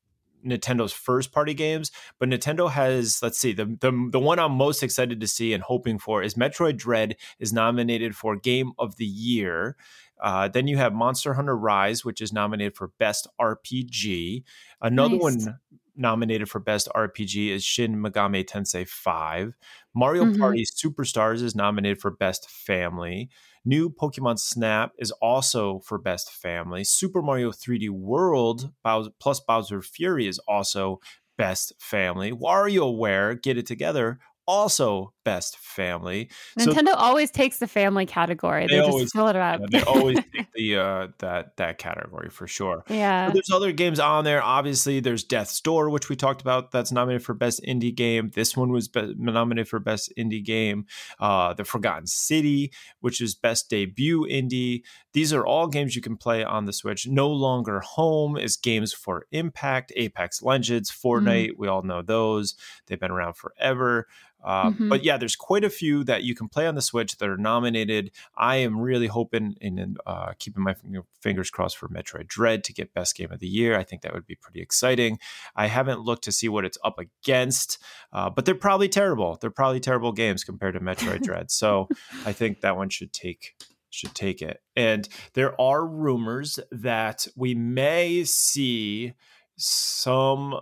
[0.46, 4.84] Nintendo's first party games, but Nintendo has, let's see, the, the the one I'm most
[4.84, 9.06] excited to see and hoping for is Metroid Dread is nominated for Game of the
[9.06, 9.76] Year.
[10.22, 14.44] Uh, then you have Monster Hunter Rise, which is nominated for Best RPG.
[14.82, 15.22] Another nice.
[15.22, 15.60] one
[16.00, 19.54] nominated for Best RPG is Shin Megami Tensei 5.
[19.94, 20.40] Mario mm-hmm.
[20.40, 23.30] Party Superstars is nominated for Best Family.
[23.66, 26.84] New Pokemon Snap is also for Best Family.
[26.84, 28.72] Super Mario 3D World
[29.20, 31.00] plus Bowser Fury is also
[31.38, 32.32] Best Family.
[32.32, 36.30] WarioWare, Get It Together, also best family.
[36.58, 38.68] Nintendo so, always takes the family category.
[38.68, 39.62] They, they always, fill it up.
[39.70, 42.84] They always take the uh, that that category for sure.
[42.90, 43.30] Yeah.
[43.32, 44.42] There's other games on there.
[44.42, 46.72] Obviously, there's Death's Door, which we talked about.
[46.72, 48.32] That's nominated for best indie game.
[48.34, 50.86] This one was be- nominated for best indie game.
[51.20, 54.84] Uh, the Forgotten City, which is best debut indie.
[55.14, 57.08] These are all games you can play on the Switch.
[57.08, 61.52] No longer home is games for Impact, Apex Legends, Fortnite.
[61.52, 61.58] Mm.
[61.58, 62.56] We all know those.
[62.88, 64.08] They've been around forever.
[64.44, 64.90] Uh, mm-hmm.
[64.90, 67.38] But yeah, there's quite a few that you can play on the Switch that are
[67.38, 68.12] nominated.
[68.36, 70.76] I am really hoping and uh, keeping my
[71.22, 73.78] fingers crossed for Metroid Dread to get Best Game of the Year.
[73.78, 75.20] I think that would be pretty exciting.
[75.56, 77.78] I haven't looked to see what it's up against,
[78.14, 79.38] uh, but they're probably terrible.
[79.40, 81.52] They're probably terrible games compared to Metroid Dread.
[81.52, 81.88] So
[82.26, 83.56] I think that one should take
[83.92, 84.62] should take it.
[84.76, 89.14] And there are rumors that we may see
[89.58, 90.60] some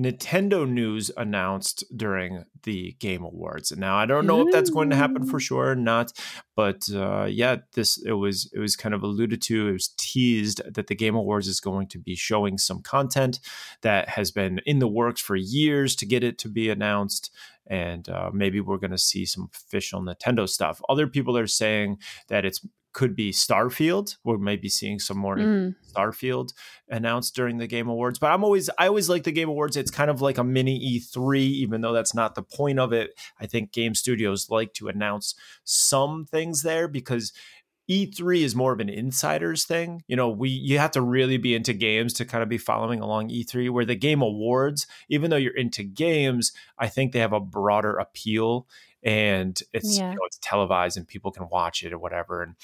[0.00, 3.70] Nintendo news announced during the Game Awards.
[3.76, 6.12] Now I don't know if that's going to happen for sure or not,
[6.56, 9.68] but uh, yeah, this it was it was kind of alluded to.
[9.68, 13.40] It was teased that the Game Awards is going to be showing some content
[13.82, 17.30] that has been in the works for years to get it to be announced.
[17.66, 20.80] And uh, maybe we're going to see some official Nintendo stuff.
[20.88, 24.16] Other people are saying that it's could be Starfield.
[24.24, 25.74] We're maybe seeing some more mm.
[25.92, 26.52] Starfield
[26.88, 28.18] announced during the Game Awards.
[28.18, 29.76] But I'm always I always like the Game Awards.
[29.76, 33.12] It's kind of like a mini E3, even though that's not the point of it.
[33.40, 37.32] I think game studios like to announce some things there because
[37.90, 40.02] E3 is more of an insiders thing.
[40.06, 43.00] You know, we you have to really be into games to kind of be following
[43.00, 47.32] along E3 where the game awards, even though you're into games, I think they have
[47.32, 48.68] a broader appeal
[49.02, 50.10] and it's yeah.
[50.10, 52.54] you know, it's televised and people can watch it or whatever and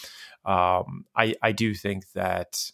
[0.45, 2.71] um, I I do think that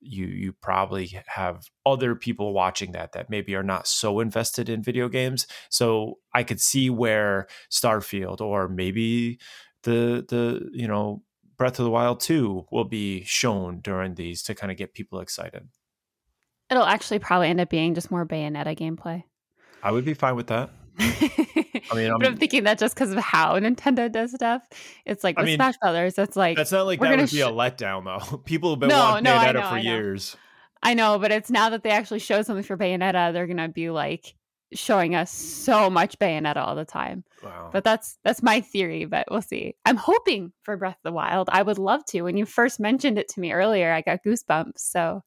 [0.00, 4.82] you you probably have other people watching that that maybe are not so invested in
[4.82, 5.46] video games.
[5.68, 9.38] So i could see where starfield or maybe
[9.82, 11.22] the the you know
[11.56, 15.20] breath of the wild 2 will be shown during these to kind of get people
[15.20, 15.66] excited.
[16.70, 19.24] It'll actually probably end up being just more bayonetta gameplay.
[19.82, 23.12] I would be fine with that I mean, I'm, but I'm thinking that just because
[23.12, 24.62] of how Nintendo does stuff,
[25.04, 26.18] it's like with I mean, Smash Brothers.
[26.18, 28.36] It's like that's not like that would sh- be a letdown though.
[28.44, 30.36] People have been no, wanting no, Bayonetta know, for years.
[30.82, 33.90] I know, but it's now that they actually show something for Bayonetta, they're gonna be
[33.90, 34.34] like
[34.72, 37.24] showing us so much Bayonetta all the time.
[37.42, 37.70] Wow.
[37.72, 39.74] But that's that's my theory, but we'll see.
[39.84, 41.48] I'm hoping for Breath of the Wild.
[41.52, 42.22] I would love to.
[42.22, 44.78] When you first mentioned it to me earlier, I got goosebumps.
[44.78, 45.22] So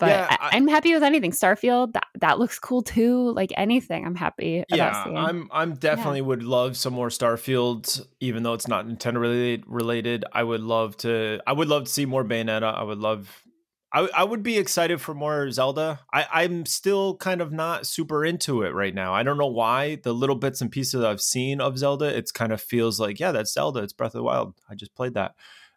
[0.00, 1.30] but yeah, I, am happy with anything.
[1.30, 3.32] Starfield that that looks cool too.
[3.32, 4.64] Like anything, I'm happy.
[4.70, 6.26] Yeah, I'm I'm definitely yeah.
[6.26, 9.64] would love some more Starfield, even though it's not Nintendo related.
[9.66, 11.40] Related, I would love to.
[11.46, 12.74] I would love to see more Bayonetta.
[12.74, 13.44] I would love.
[13.92, 16.00] I I would be excited for more Zelda.
[16.12, 19.12] I I'm still kind of not super into it right now.
[19.12, 19.96] I don't know why.
[19.96, 23.32] The little bits and pieces I've seen of Zelda, it's kind of feels like yeah,
[23.32, 23.82] that's Zelda.
[23.82, 24.54] It's Breath of the Wild.
[24.70, 25.34] I just played that.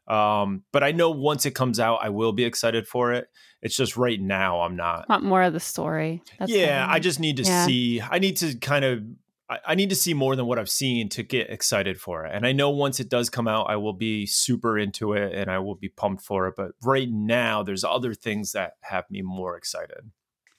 [0.07, 3.27] Um, but I know once it comes out, I will be excited for it.
[3.63, 5.07] It's just right now I'm not.
[5.09, 6.21] Want more of the story.
[6.37, 7.65] That's yeah, I just need to yeah.
[7.65, 8.01] see.
[8.01, 9.03] I need to kind of.
[9.67, 12.31] I need to see more than what I've seen to get excited for it.
[12.33, 15.51] And I know once it does come out, I will be super into it and
[15.51, 16.55] I will be pumped for it.
[16.57, 20.09] But right now, there's other things that have me more excited.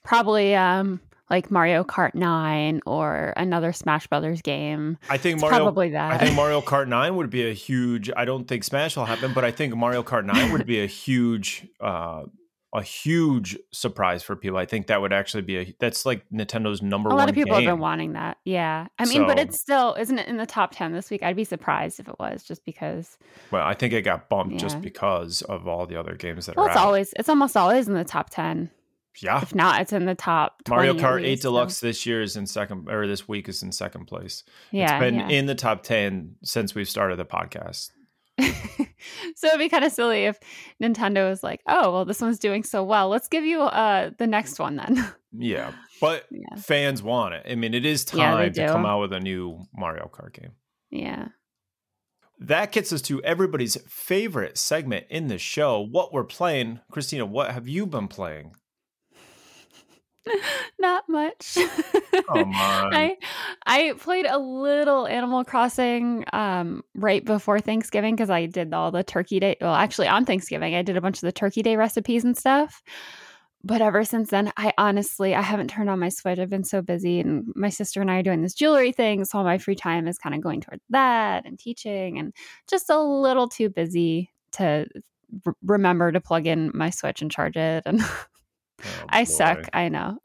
[0.03, 4.97] Probably um, like Mario Kart 9 or another Smash Brothers game.
[5.09, 6.13] I think Mario probably that.
[6.13, 9.33] I think Mario Kart 9 would be a huge I don't think Smash will happen,
[9.33, 12.23] but I think Mario Kart 9 would be a huge uh
[12.75, 14.57] a huge surprise for people.
[14.57, 17.15] I think that would actually be a that's like Nintendo's number one.
[17.15, 17.63] A lot of people game.
[17.63, 18.37] have been wanting that.
[18.43, 18.87] Yeah.
[18.99, 21.23] I mean, so, but it's still isn't it in the top 10 this week?
[21.23, 23.17] I'd be surprised if it was just because
[23.49, 24.59] Well, I think it got bumped yeah.
[24.59, 26.85] just because of all the other games that well, are it's out.
[26.85, 28.69] always it's almost always in the top 10.
[29.19, 29.41] Yeah.
[29.41, 30.61] If not, it's in the top.
[30.67, 31.87] Mario Kart 8 Deluxe so.
[31.87, 34.43] this year is in second, or this week is in second place.
[34.71, 34.97] Yeah.
[34.97, 35.29] It's been yeah.
[35.29, 37.91] in the top 10 since we've started the podcast.
[39.35, 40.39] so it'd be kind of silly if
[40.81, 43.09] Nintendo was like, oh, well, this one's doing so well.
[43.09, 45.05] Let's give you uh, the next one then.
[45.31, 45.71] yeah.
[46.01, 46.57] But yeah.
[46.57, 47.45] fans want it.
[47.49, 50.51] I mean, it is time yeah, to come out with a new Mario Kart game.
[50.91, 51.29] Yeah.
[52.37, 55.79] That gets us to everybody's favorite segment in the show.
[55.79, 56.81] What we're playing.
[56.91, 58.51] Christina, what have you been playing?
[60.79, 61.55] Not much.
[62.27, 62.93] Come on.
[62.93, 63.17] I
[63.65, 69.03] I played a little Animal Crossing um, right before Thanksgiving because I did all the
[69.03, 69.57] turkey day.
[69.61, 72.83] Well, actually on Thanksgiving I did a bunch of the turkey day recipes and stuff.
[73.63, 76.37] But ever since then, I honestly I haven't turned on my Switch.
[76.37, 79.39] I've been so busy, and my sister and I are doing this jewelry thing, so
[79.39, 82.31] all my free time is kind of going towards that and teaching, and
[82.69, 84.85] just a little too busy to
[85.47, 88.01] r- remember to plug in my Switch and charge it and.
[88.83, 89.69] Oh, I suck.
[89.73, 90.19] I know.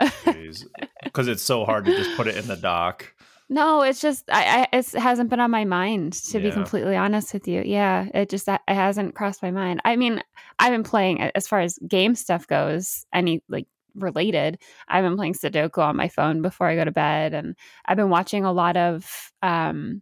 [1.04, 3.12] Because it's so hard to just put it in the dock.
[3.52, 6.48] No, it's just I, I it hasn't been on my mind to yeah.
[6.48, 7.62] be completely honest with you.
[7.66, 9.80] Yeah, it just it hasn't crossed my mind.
[9.84, 10.22] I mean,
[10.60, 14.58] I've been playing as far as game stuff goes, any like related.
[14.86, 18.08] I've been playing Sudoku on my phone before I go to bed, and I've been
[18.08, 20.00] watching a lot of um,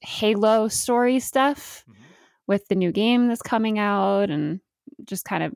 [0.00, 2.02] Halo story stuff mm-hmm.
[2.46, 4.60] with the new game that's coming out, and
[5.04, 5.52] just kind of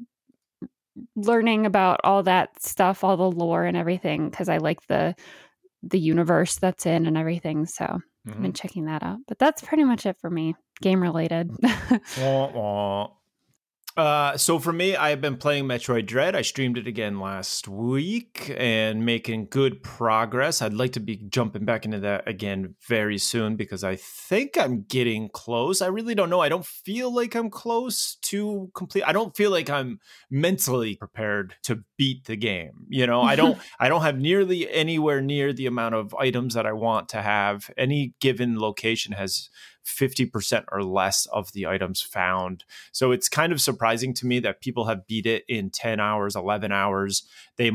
[1.16, 5.14] learning about all that stuff, all the lore and everything, because I like the
[5.82, 7.66] the universe that's in and everything.
[7.66, 8.30] So mm-hmm.
[8.30, 8.52] I've been mm-hmm.
[8.52, 9.18] checking that out.
[9.26, 11.50] But that's pretty much it for me, game related.
[12.18, 13.10] wah, wah.
[13.98, 16.36] Uh, so for me, I have been playing Metroid Dread.
[16.36, 20.62] I streamed it again last week and making good progress.
[20.62, 24.82] I'd like to be jumping back into that again very soon because I think I'm
[24.82, 25.82] getting close.
[25.82, 26.40] I really don't know.
[26.40, 29.02] I don't feel like I'm close to complete.
[29.02, 29.98] I don't feel like I'm
[30.30, 32.86] mentally prepared to beat the game.
[32.88, 33.58] You know, I don't.
[33.80, 37.68] I don't have nearly anywhere near the amount of items that I want to have.
[37.76, 39.50] Any given location has
[39.88, 42.64] 50% or less of the items found.
[42.92, 46.36] So it's kind of surprising to me that people have beat it in 10 hours,
[46.36, 47.26] 11 hours.
[47.56, 47.72] They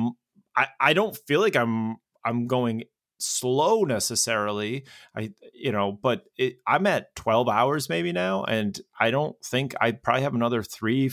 [0.55, 2.83] I, I don't feel like I'm I'm going
[3.19, 4.85] slow necessarily.
[5.15, 9.73] I you know, but it, I'm at 12 hours maybe now and I don't think
[9.81, 11.11] I probably have another 3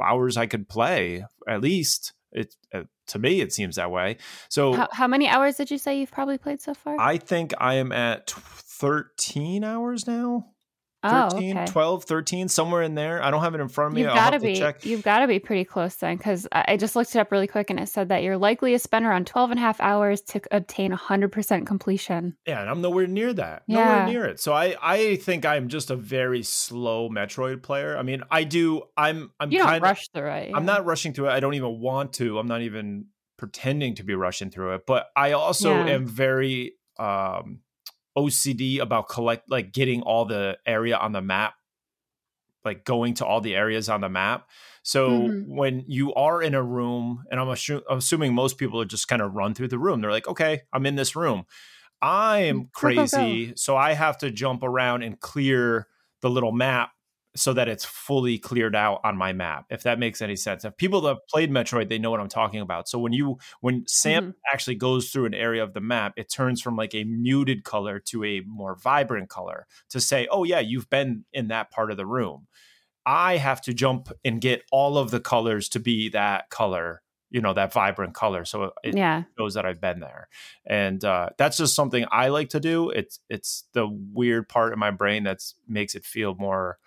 [0.00, 2.12] hours I could play at least.
[2.32, 4.16] It uh, to me it seems that way.
[4.48, 6.98] So how, how many hours did you say you've probably played so far?
[7.00, 10.53] I think I am at 13 hours now.
[11.10, 11.72] 13, oh, okay.
[11.72, 13.22] 12, 13, somewhere in there.
[13.22, 14.02] I don't have it in front of me.
[14.02, 14.56] You've got to be.
[14.56, 14.84] Check.
[14.84, 17.70] You've got to be pretty close then, because I just looked it up really quick
[17.70, 20.40] and it said that you're likely to spend around 12 and a half hours to
[20.50, 22.36] obtain 100% completion.
[22.46, 23.62] Yeah, and I'm nowhere near that.
[23.66, 23.84] Yeah.
[23.84, 24.40] Nowhere near it.
[24.40, 27.96] So I, I think I'm just a very slow Metroid player.
[27.96, 28.82] I mean, I do.
[28.96, 29.30] I'm.
[29.38, 29.50] I'm.
[29.52, 30.50] You don't rush through it.
[30.50, 30.56] Yeah.
[30.56, 31.32] I'm not rushing through it.
[31.32, 32.38] I don't even want to.
[32.38, 34.86] I'm not even pretending to be rushing through it.
[34.86, 35.92] But I also yeah.
[35.92, 37.60] am very um
[38.16, 41.54] OCD about collect like getting all the area on the map
[42.64, 44.48] like going to all the areas on the map.
[44.82, 45.54] So mm-hmm.
[45.54, 49.08] when you are in a room, and I'm, assu- I'm, assuming most people are just
[49.08, 51.44] kind of run through the room, they're like, okay, I'm in this room.
[52.02, 55.88] I am crazy, so I have to jump around and clear
[56.20, 56.90] the little map
[57.36, 60.64] so that it's fully cleared out on my map if that makes any sense.
[60.64, 62.88] If people that have played metroid they know what i'm talking about.
[62.88, 64.30] So when you when sam mm-hmm.
[64.52, 67.98] actually goes through an area of the map it turns from like a muted color
[68.06, 71.96] to a more vibrant color to say oh yeah you've been in that part of
[71.96, 72.46] the room.
[73.06, 77.02] I have to jump and get all of the colors to be that color
[77.34, 79.24] you know that vibrant color so it yeah.
[79.36, 80.28] shows that i've been there.
[80.66, 82.90] And uh, that's just something i like to do.
[82.90, 86.78] It's it's the weird part in my brain that makes it feel more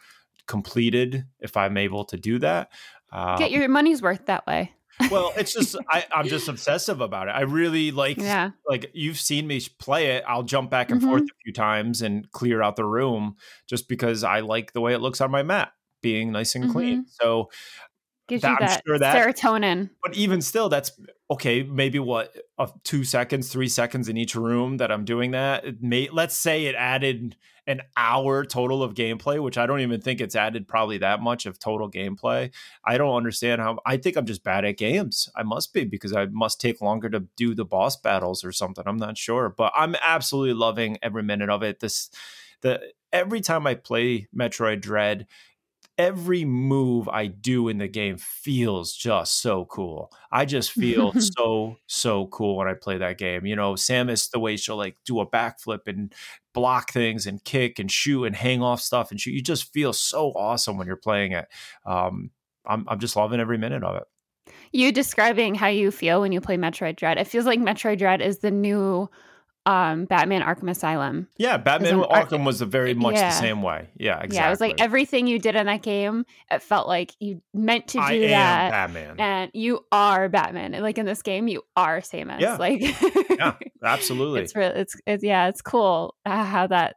[0.48, 2.72] completed if I'm able to do that.
[3.12, 4.74] Um, Get your money's worth that way.
[5.12, 7.32] well, it's just I, am just obsessive about it.
[7.32, 8.52] I really like yeah.
[8.68, 10.24] like you've seen me play it.
[10.28, 11.10] I'll jump back and mm-hmm.
[11.10, 13.36] forth a few times and clear out the room
[13.68, 15.72] just because I like the way it looks on my mat,
[16.02, 16.74] being nice and mm-hmm.
[16.74, 17.06] clean.
[17.08, 17.50] So
[18.28, 19.90] gives that, you that, sure that, serotonin.
[20.02, 20.92] But even still, that's
[21.30, 21.64] okay.
[21.64, 25.66] Maybe what uh, two seconds, three seconds in each room that I'm doing that.
[25.66, 27.36] It may let's say it added
[27.68, 31.46] an hour total of gameplay, which I don't even think it's added probably that much
[31.46, 32.52] of total gameplay.
[32.84, 33.80] I don't understand how.
[33.86, 35.30] I think I'm just bad at games.
[35.36, 38.86] I must be because I must take longer to do the boss battles or something.
[38.88, 41.82] I'm not sure, but I'm absolutely loving every minute of it.
[41.82, 42.10] This
[42.62, 45.28] the every time I play Metroid Dread,
[45.98, 50.12] every move I do in the game feels just so cool.
[50.32, 53.46] I just feel so so cool when I play that game.
[53.46, 56.14] You know, Samus the way she'll like do a backflip and
[56.54, 59.32] block things and kick and shoot and hang off stuff and shoot.
[59.32, 61.48] You just feel so awesome when you're playing it.
[61.86, 62.32] Um,
[62.66, 64.04] I'm I'm just loving every minute of it.
[64.72, 67.18] You describing how you feel when you play Metroid Dread.
[67.18, 69.10] It feels like Metroid Dread is the new
[69.68, 71.28] um, Batman Arkham Asylum.
[71.38, 73.32] Yeah, Batman Arkham was very much yeah.
[73.32, 73.90] the same way.
[73.98, 74.38] Yeah, exactly.
[74.38, 77.90] Yeah, it was like everything you did in that game, it felt like you meant
[77.90, 78.72] to do I that.
[78.72, 79.20] Batman.
[79.20, 80.74] And you are Batman.
[80.74, 82.40] And like in this game, you are Samus.
[82.40, 82.58] Yeah.
[82.68, 82.82] Like
[83.30, 84.42] Yeah, absolutely.
[84.42, 86.96] It's really it's, it's yeah, it's cool how that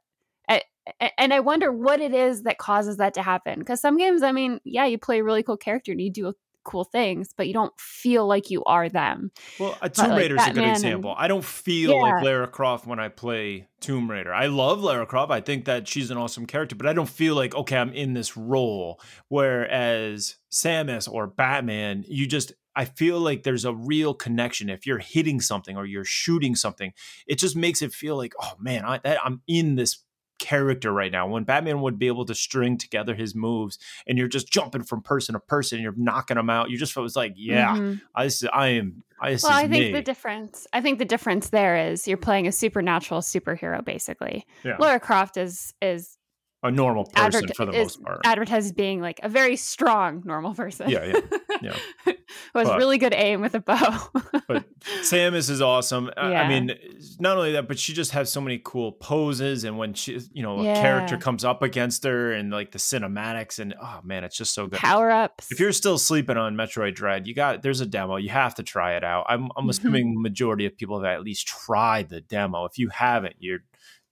[1.18, 3.58] and I wonder what it is that causes that to happen.
[3.58, 6.32] Because some games, I mean, yeah, you play a really cool character and you do
[6.64, 9.30] cool things, but you don't feel like you are them.
[9.58, 11.10] Well, a Tomb Raider is like a good example.
[11.10, 11.96] And, I don't feel yeah.
[11.96, 14.32] like Lara Croft when I play Tomb Raider.
[14.32, 15.32] I love Lara Croft.
[15.32, 18.14] I think that she's an awesome character, but I don't feel like okay, I'm in
[18.14, 19.00] this role.
[19.28, 24.70] Whereas Samus or Batman, you just I feel like there's a real connection.
[24.70, 26.92] If you're hitting something or you're shooting something,
[27.26, 30.04] it just makes it feel like, oh man, I, that, I'm in this
[30.40, 31.28] character right now.
[31.28, 35.02] When Batman would be able to string together his moves and you're just jumping from
[35.02, 37.98] person to person and you're knocking them out, you just was like, yeah, mm-hmm.
[38.16, 39.04] I, I am.
[39.22, 39.92] I, well, I think me.
[39.92, 40.66] the difference.
[40.72, 44.46] I think the difference there is you're playing a supernatural superhero, basically.
[44.64, 44.76] Yeah.
[44.80, 46.16] Lara Croft is is
[46.62, 48.20] a normal person for the most part.
[48.24, 50.90] Advertised being like a very strong normal person.
[50.90, 51.76] Yeah, yeah, yeah.
[52.52, 54.08] Who has but, really good aim with a bow.
[54.46, 54.64] but
[55.00, 56.10] Samus is awesome.
[56.16, 56.42] Yeah.
[56.42, 56.72] I mean,
[57.18, 60.42] not only that, but she just has so many cool poses, and when she, you
[60.42, 60.78] know, yeah.
[60.78, 64.54] a character comes up against her, and like the cinematics, and oh man, it's just
[64.54, 64.78] so good.
[64.78, 65.50] Power ups.
[65.50, 68.16] If you're still sleeping on Metroid Dread, you got there's a demo.
[68.16, 69.24] You have to try it out.
[69.28, 69.70] I'm I'm mm-hmm.
[69.70, 72.66] assuming majority of people have at least tried the demo.
[72.66, 73.60] If you haven't, you're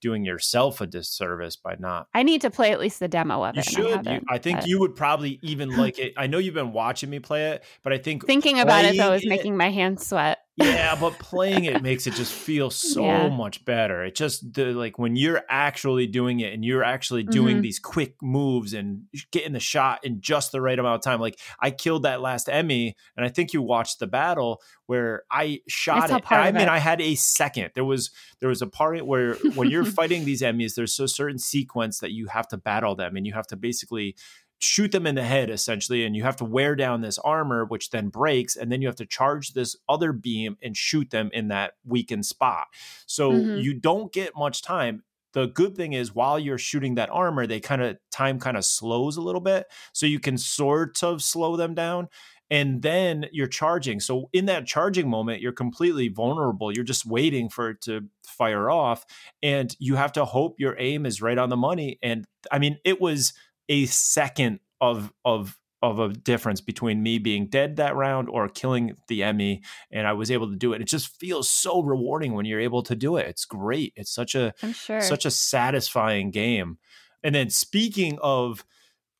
[0.01, 2.07] doing yourself a disservice by not.
[2.13, 3.65] I need to play at least the demo of you it.
[3.65, 4.07] Should.
[4.07, 4.67] I, you, I think but...
[4.67, 6.13] you would probably even like it.
[6.17, 9.13] I know you've been watching me play it, but I think thinking about it though
[9.13, 13.03] is it, making my hands sweat yeah, but playing it makes it just feel so
[13.03, 13.29] yeah.
[13.29, 14.03] much better.
[14.03, 17.61] It just the, like when you're actually doing it and you're actually doing mm-hmm.
[17.61, 21.19] these quick moves and getting the shot in just the right amount of time.
[21.19, 25.61] Like I killed that last EMMI, and I think you watched the battle where I
[25.67, 26.23] shot it.
[26.29, 26.69] I mean, it.
[26.69, 27.71] I had a second.
[27.75, 31.39] There was there was a part where when you're fighting these EMMIs, there's a certain
[31.39, 34.15] sequence that you have to battle them, and you have to basically
[34.59, 37.89] shoot them in the head essentially and you have to wear down this armor which
[37.89, 41.47] then breaks and then you have to charge this other beam and shoot them in
[41.47, 42.67] that weakened spot
[43.05, 43.57] so mm-hmm.
[43.57, 45.03] you don't get much time
[45.33, 48.65] the good thing is while you're shooting that armor they kind of time kind of
[48.65, 52.09] slows a little bit so you can sort of slow them down
[52.51, 53.99] and then you're charging.
[53.99, 56.71] So in that charging moment, you're completely vulnerable.
[56.71, 59.05] You're just waiting for it to fire off,
[59.43, 61.99] and you have to hope your aim is right on the money.
[62.01, 63.33] And I mean, it was
[63.69, 68.93] a second of of of a difference between me being dead that round or killing
[69.07, 69.61] the EMMI
[69.91, 70.81] and I was able to do it.
[70.81, 73.27] It just feels so rewarding when you're able to do it.
[73.27, 73.93] It's great.
[73.95, 74.99] It's such a sure.
[74.99, 76.79] such a satisfying game.
[77.23, 78.65] And then speaking of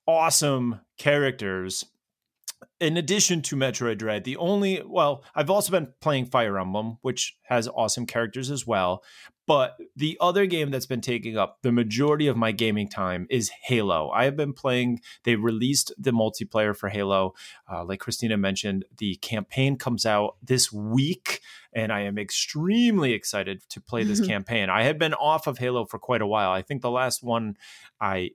[0.05, 1.85] awesome characters,
[2.79, 7.37] in addition to Metroid Dread, the only well, I've also been playing Fire Emblem, which
[7.43, 9.03] has awesome characters as well.
[9.49, 13.49] But the other game that's been taking up the majority of my gaming time is
[13.63, 14.11] Halo.
[14.11, 17.33] I have been playing, they released the multiplayer for Halo.
[17.67, 21.41] Uh, like Christina mentioned, the campaign comes out this week,
[21.73, 24.69] and I am extremely excited to play this campaign.
[24.69, 26.51] I had been off of Halo for quite a while.
[26.51, 27.57] I think the last one
[27.99, 28.29] I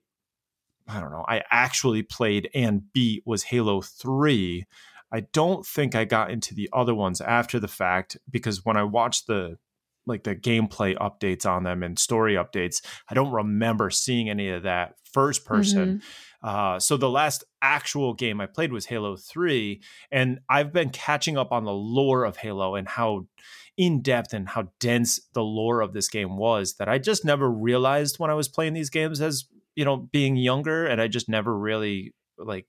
[0.89, 4.67] I don't know, I actually played and beat was Halo 3.
[5.13, 8.83] I don't think I got into the other ones after the fact because when I
[8.83, 9.59] watched the
[10.07, 14.65] like the gameplay updates on them and story updates, I don't remember seeing any of
[14.65, 15.87] that first person.
[15.99, 16.47] Mm-hmm.
[16.47, 19.81] Uh, so the last actual game I played was Halo 3,
[20.13, 23.27] and I've been catching up on the lore of Halo and how
[23.77, 27.51] in depth and how dense the lore of this game was that I just never
[27.51, 31.29] realized when I was playing these games as you know, being younger, and I just
[31.29, 32.67] never really like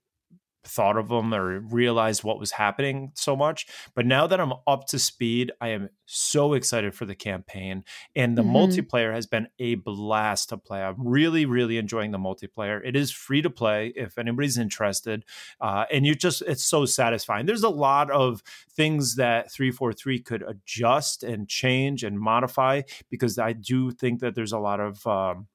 [0.66, 3.68] thought of them or realized what was happening so much.
[3.94, 7.84] But now that I'm up to speed, I am so excited for the campaign.
[8.16, 8.56] And the mm-hmm.
[8.56, 10.82] multiplayer has been a blast to play.
[10.82, 12.82] I'm really, really enjoying the multiplayer.
[12.84, 15.26] It is free to play if anybody's interested.
[15.60, 17.46] Uh, and you just, it's so satisfying.
[17.46, 18.42] There's a lot of
[18.72, 24.54] things that 343 could adjust and change and modify because I do think that there's
[24.54, 25.48] a lot of, um,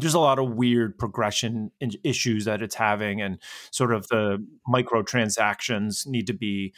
[0.00, 1.70] there's a lot of weird progression
[2.04, 3.38] issues that it's having and
[3.70, 6.72] sort of the microtransactions need to be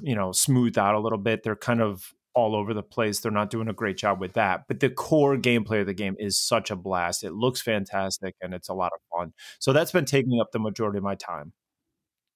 [0.00, 3.32] you know smoothed out a little bit they're kind of all over the place they're
[3.32, 6.38] not doing a great job with that but the core gameplay of the game is
[6.38, 10.04] such a blast it looks fantastic and it's a lot of fun so that's been
[10.04, 11.52] taking up the majority of my time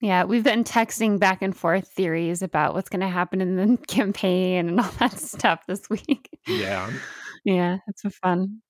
[0.01, 3.77] yeah, we've been texting back and forth theories about what's going to happen in the
[3.87, 6.29] campaign and all that stuff this week.
[6.47, 6.91] Yeah.
[7.45, 8.63] yeah, it's been fun.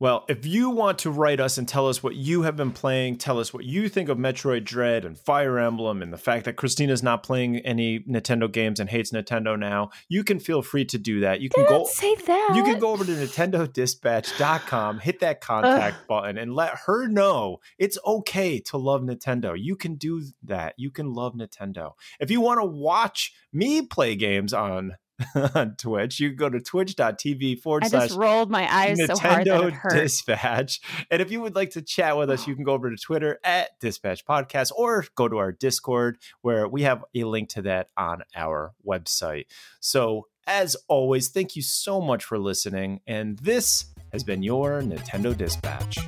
[0.00, 3.16] Well, if you want to write us and tell us what you have been playing,
[3.16, 6.54] tell us what you think of Metroid Dread and Fire Emblem and the fact that
[6.54, 10.98] Christina's not playing any Nintendo games and hates Nintendo now, you can feel free to
[10.98, 11.40] do that.
[11.40, 12.52] You can Don't go say that.
[12.54, 16.06] You can go over to nintendodispatch.com, hit that contact Ugh.
[16.06, 19.56] button and let her know it's okay to love Nintendo.
[19.58, 20.74] You can do that.
[20.76, 21.94] You can love Nintendo.
[22.20, 24.96] If you want to watch me play games on
[25.54, 26.20] on Twitch.
[26.20, 28.02] You can go to twitch.tv forward slash.
[28.02, 29.92] I just rolled my eyes Nintendo so hard that it hurt.
[29.92, 30.80] Dispatch.
[31.10, 33.38] And if you would like to chat with us, you can go over to Twitter
[33.44, 37.88] at Dispatch Podcast or go to our Discord where we have a link to that
[37.96, 39.46] on our website.
[39.80, 43.00] So, as always, thank you so much for listening.
[43.06, 45.98] And this has been your Nintendo Dispatch.